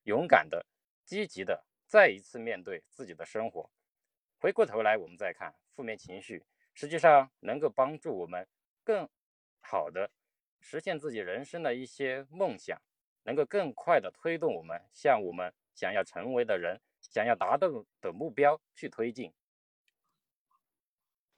[0.04, 0.64] 勇敢的、
[1.04, 3.70] 积极的再一次面对自己的生活。
[4.38, 8.46] 回过头来，我们再看负面情绪，实际上能够帮助我们
[8.84, 9.08] 更
[9.60, 10.10] 好的
[10.60, 12.80] 实现自己人生的一些梦想，
[13.22, 16.80] 能够更快的推动我们向我们想要成为的人。
[17.08, 17.68] 想要达到
[18.00, 19.32] 的目标去推进。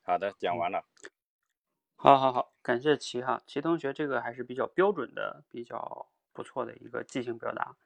[0.09, 0.87] 好的，讲完了。
[1.95, 7.77] 好好好，感谢齐哈，齐同学这个还是比较标准的，比较不错的一个即兴表达。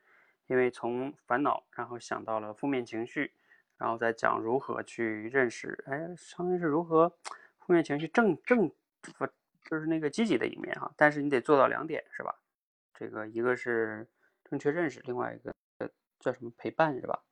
[0.47, 3.35] 因为从烦恼，然后想到了负面情绪，
[3.77, 7.13] 然后再讲如何去认识，哎，相当于是如何
[7.59, 8.71] 负面情绪正正
[9.19, 9.27] 不
[9.69, 10.93] 就是那个积极的一面哈。
[10.97, 12.39] 但是你得做到两点是吧？
[12.95, 14.09] 这个一个是
[14.45, 15.53] 正确认识，另外一个
[16.21, 17.25] 叫什么陪伴是吧？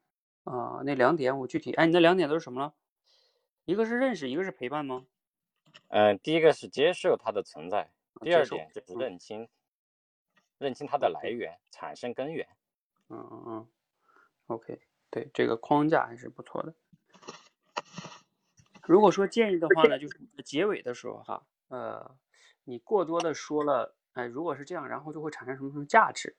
[0.42, 2.74] 啊，那两点我具体，哎，你那两点都是什么了？
[3.70, 5.06] 一个是认识，一个是陪伴吗？
[5.90, 7.88] 嗯，第一个是接受它的存在，
[8.20, 9.48] 第二点就是认清，
[10.58, 12.48] 认清它的来源，产生根源。
[13.10, 13.68] 嗯嗯嗯
[14.48, 16.74] ，OK，对，这个框架还是不错的。
[18.82, 22.16] 如果说建议的话呢，就是结尾的时候哈，呃，
[22.64, 26.36] 你过多的说了，哎，如果是这样，然后就会产生什么什么价值？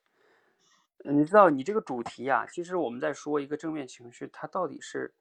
[1.06, 5.14] 你知道，你这个主题呀，其实我们在说一个正面情绪，它到底是，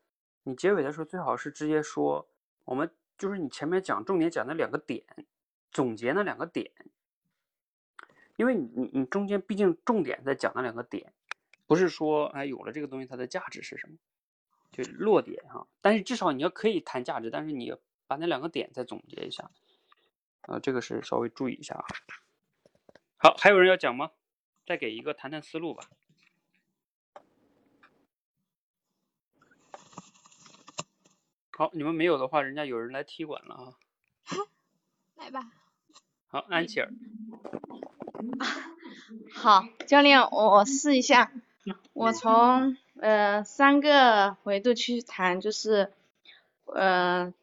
[0.43, 2.29] 你结尾的时候最好是直接说，
[2.65, 5.05] 我们就是你前面讲重点讲的两个点，
[5.71, 6.73] 总结那两个点，
[8.37, 11.13] 因为你你你中间毕竟重点在讲那两个点，
[11.67, 13.97] 不是说哎有了这个东西它的价值是什么，
[14.73, 17.75] 就落点哈，但是至少你要可以谈价值，但是你
[18.07, 19.51] 把那两个点再总结一下，
[20.43, 21.85] 啊，这个是稍微注意一下啊。
[23.19, 24.11] 好，还有人要讲吗？
[24.67, 25.85] 再给一个谈谈思路吧。
[31.61, 33.77] 好，你们没有的话，人家有人来踢馆了啊。
[35.17, 35.43] 来吧。
[36.27, 36.91] 好，安琪儿。
[39.37, 41.31] 好，教练，我我试一下。
[41.93, 45.93] 我从呃三个维度去谈，就是
[46.65, 47.35] 呃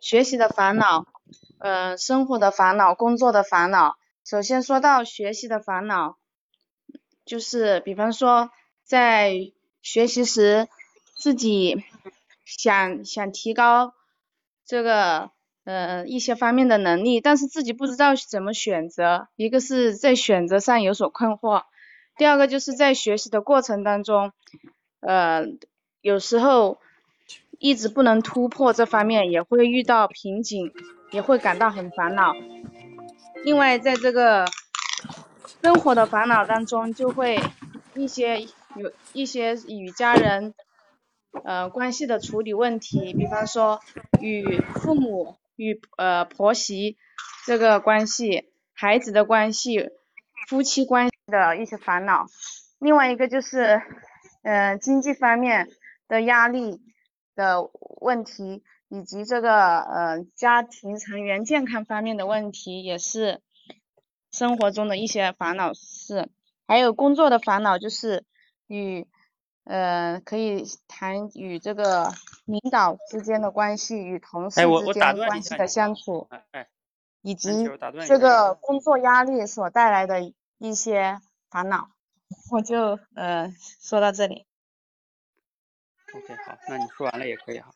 [0.00, 1.06] 学习的烦恼，
[1.60, 3.96] 呃生活的烦恼，工作的烦恼。
[4.24, 6.18] 首先说到学习的烦恼。
[7.24, 8.50] 就是比方说，
[8.82, 10.66] 在学习时，
[11.14, 11.84] 自己
[12.44, 13.94] 想想提高
[14.64, 15.30] 这个
[15.64, 21.62] 呃一些方面的能力，但是自己不知道怎么选择，一个是在选择上有所困惑，
[22.16, 24.32] 第二个就是在学习的过程当中，
[25.00, 25.44] 呃
[26.00, 26.80] 有时候
[27.58, 30.72] 一直不能突破这方面，也会遇到瓶颈，
[31.10, 32.34] 也会感到很烦恼。
[33.44, 34.46] 另外在这个。
[35.62, 37.38] 生活的烦恼当中，就会
[37.94, 38.40] 一些
[38.76, 40.54] 有一些与家人
[41.44, 43.80] 呃关系的处理问题，比方说
[44.20, 46.96] 与父母、与呃婆媳
[47.46, 49.90] 这个关系、孩子的关系、
[50.48, 52.26] 夫妻关系的一些烦恼。
[52.78, 53.82] 另外一个就是
[54.42, 55.68] 嗯经济方面
[56.08, 56.80] 的压力
[57.34, 57.70] 的
[58.00, 63.40] 问题，以及这个呃家庭成员健康方面的问题，也是。
[64.32, 66.28] 生活中的一些烦恼事，
[66.68, 68.24] 还有工作的烦恼，就是
[68.68, 69.08] 与
[69.70, 72.12] 呃可以谈与这个
[72.44, 76.28] 领导之间的关系，与同事之间关系的相处，
[77.22, 77.64] 以及
[78.08, 81.20] 这个工作压力所带来的一些
[81.50, 81.92] 烦恼，
[82.50, 84.44] 我就呃说到这里。
[86.12, 87.72] OK，好，那你说完了也可以哈。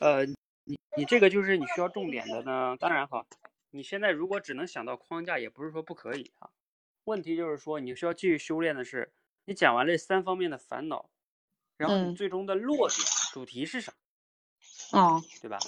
[0.00, 0.26] 呃，
[0.64, 3.24] 你你这个就是你需要重点的呢，当然哈。
[3.70, 6.50] 你现在如果只能想到框架，也不是说不可以啊。
[7.04, 9.12] 问题就是说，你需要继续修炼的是，
[9.44, 11.10] 你讲完这三方面的烦恼，
[11.76, 13.00] 然后你最终的落点
[13.32, 13.92] 主题是啥？
[14.92, 15.58] 哦，对吧？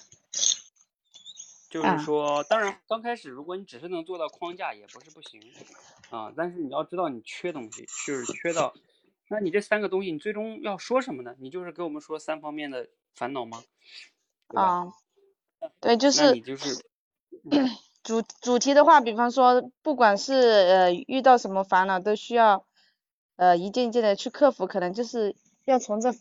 [1.70, 5.40] 就是说，当然刚开始如果你只是能做到框架，也不是不行
[6.10, 6.32] 啊。
[6.36, 8.72] 但是你要知道你缺东西，就是缺到，
[9.28, 11.34] 那你这三个东西，你最终要说什么呢？
[11.40, 13.64] 你就是给我们说三方面的烦恼吗？
[14.48, 14.92] 啊，
[15.80, 16.26] 对，就是。
[16.26, 16.84] 那你就是。
[18.04, 22.66] 主主题的话，比方说，不管是呃遇到什么烦恼，都需要
[23.36, 25.34] 呃一件一件的去克服，可能就是
[25.64, 26.14] 要从这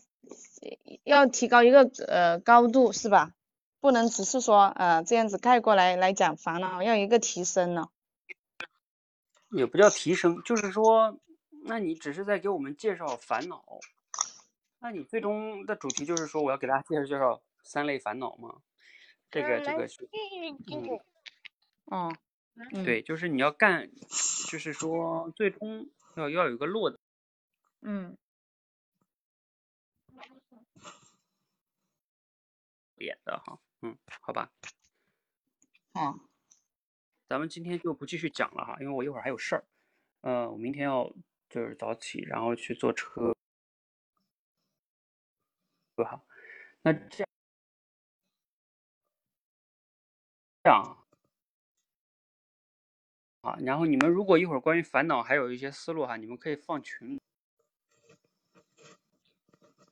[1.04, 3.34] 要提高一个呃高度，是吧？
[3.80, 7.88] 不能只是说呃这样子概过来来讲烦恼，要有一个提升呢。
[9.50, 11.20] 也不叫提升，就是说，
[11.64, 13.64] 那你只是在给我们介绍烦恼，
[14.80, 18.56] 那你最终的主题就是说我要给大家介绍介绍三类烦恼吗？
[19.30, 20.08] 这个这个是，
[21.90, 22.16] 嗯，
[22.84, 23.90] 对，就是你要干，
[24.48, 26.98] 就是说最终要要有一个落的，
[27.86, 28.16] 嗯，
[32.96, 34.50] 演的哈，嗯，好吧，
[35.92, 36.18] 好，
[37.28, 39.64] 咱们今天就不继续讲了哈，因为我一会儿还有事儿，
[40.22, 41.12] 嗯，我明天要
[41.50, 43.36] 就是早起，然后去坐车，
[45.96, 46.26] 好，
[46.82, 47.28] 那这样。
[50.62, 51.04] 这样
[53.42, 57.20] 啊，然后你们如果一会儿关于烦恼还有一些思路哈，你们可以放群里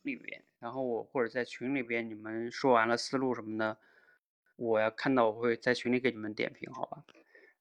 [0.02, 3.78] 里边，然后我或者在群里边你们说完了思路什么的，
[4.56, 7.04] 我要看到我会在群里给你们点评，好吧？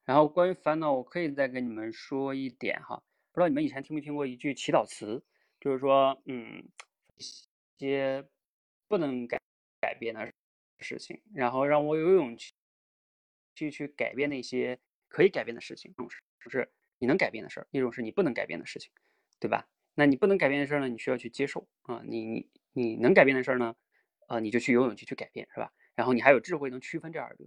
[0.06, 5.24] 然后关于烦恼，我可以再跟你们说一点哈，不知道你们以前听没听过一句祈祷词，
[5.60, 6.68] 就是说，嗯，
[7.18, 7.24] 一
[7.80, 8.28] 些
[8.88, 9.40] 不能改
[9.80, 10.32] 改变的
[10.80, 12.54] 事情，然后让我有勇气。
[13.54, 18.92] 去去改变那些可以改变的事情，一种是你能改变的事儿，一种是你不能改变的事情，
[19.40, 19.68] 对吧？
[20.02, 22.02] 那你不能改变的事儿呢，你需要去接受啊。
[22.08, 23.76] 你你你能改变的事儿呢，
[24.26, 25.72] 啊，你就去有勇气去改变，是吧？
[25.94, 27.46] 然后你还有智慧能区分这二个。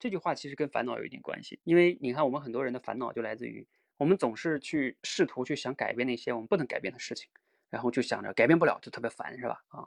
[0.00, 3.64] 这句话其实跟烦恼有一点关系，因为你看我们很多人的烦恼就来自于
[3.98, 7.30] 我们总是去试图去想改变那些我们不能改变的事情，
[7.70, 9.62] 然后就想着改变不了就特别烦，是吧？
[9.68, 9.86] 啊，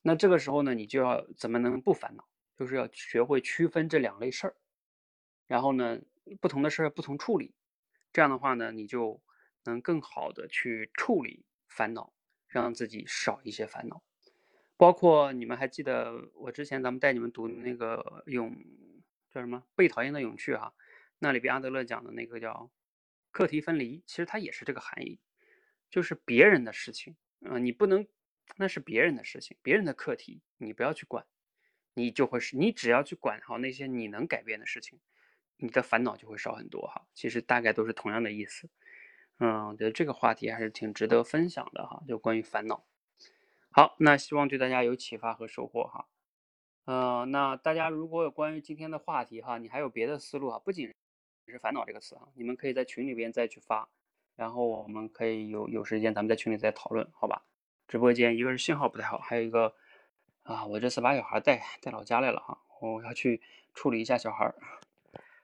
[0.00, 2.26] 那这个时候呢，你就要怎么能不烦恼？
[2.56, 4.56] 就是要学会区分这两类事儿。
[5.46, 6.00] 然后呢，
[6.40, 7.52] 不同的事儿不同处理，
[8.14, 9.20] 这样的话呢，你就
[9.64, 12.12] 能更好的去处理烦恼，
[12.46, 14.02] 让自己少一些烦恼。
[14.76, 18.54] 包括你们还记得我之前咱们带你们读那个永
[19.30, 20.74] 叫什么被讨厌的永去哈，
[21.18, 22.70] 那里边阿德勒讲的那个叫
[23.30, 25.20] 课题分离，其实它也是这个含义，
[25.88, 27.16] 就是别人的事情
[27.46, 28.06] 啊，你不能
[28.56, 31.24] 那是别人的事情，别人的课题你不要去管，
[31.94, 34.98] 你就会是你只要去管好那些你能改变的事情。
[35.62, 38.70] 你的烦恼就会少很多哈，其实大概都是同样的意思。
[39.40, 42.84] 嗯，我觉得这个话题还是挺值得分享的哈，就关于烦恼。
[43.70, 46.06] 好，那希望对大家有启发和收获哈。
[46.84, 50.92] 呃，那大家如果有关于今天的话题哈，你还有别的思路哈，不仅
[51.46, 53.88] 是烦恼这个词哈，你们可以在群里边再去发，
[54.36, 57.42] 然后我们可以有有时间咱们在群里再讨论，好吧？
[57.88, 59.74] 直播间一个是信号不太好，还有一个
[60.42, 63.40] 啊，我这次把小孩带带老家来了哈，我要去
[63.72, 64.52] 处理一下小孩。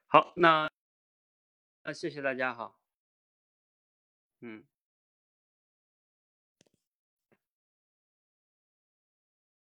[0.07, 0.71] 好，那
[1.85, 2.75] 那谢谢大家哈，
[4.43, 4.63] 嗯。